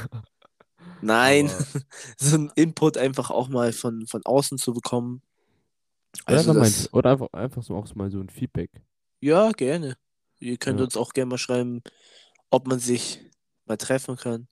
[1.01, 1.49] Nein,
[2.19, 5.23] so ein Input einfach auch mal von, von außen zu bekommen.
[6.27, 8.71] Oder, Also einfach, mal, das, oder einfach, einfach so auch mal so ein Feedback.
[9.21, 9.97] ja, gerne.
[10.39, 10.85] Ihr könnt Ja.
[10.85, 11.83] uns auch gerne mal schreiben,
[12.51, 13.21] ob man sich
[13.65, 14.49] mal treffen kann.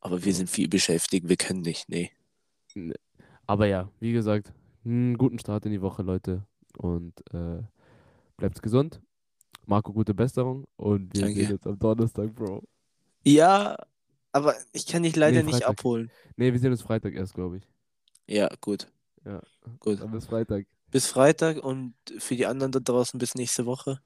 [0.00, 2.10] Aber wir sind viel beschäftigt, wir können nicht, nee.
[3.46, 4.52] Aber ja, wie gesagt,
[4.84, 6.44] einen guten Start in die Woche, Leute.
[6.78, 7.62] Und äh,
[8.36, 9.00] bleibt gesund.
[9.64, 10.66] Marco, gute Besserung.
[10.76, 11.40] Und wir Danke.
[11.40, 12.62] sehen uns am Donnerstag, Bro.
[13.24, 13.76] Ja,
[14.32, 16.10] aber ich kann dich leider Nee, nicht abholen.
[16.36, 17.62] Nee, wir sehen uns Freitag erst, glaube ich.
[18.28, 18.88] Ja, gut.
[19.26, 19.42] Ja.
[19.80, 20.00] Gut.
[20.00, 20.66] Dann bis Freitag.
[20.90, 24.00] Bis Freitag und für die anderen da draußen bis nächste Woche.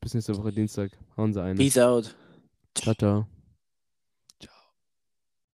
[0.00, 0.90] Bis nächste Woche Dienstag.
[1.16, 1.54] Hauen Sie eine.
[1.54, 2.14] Peace out.
[2.74, 3.26] Ciao, ciao.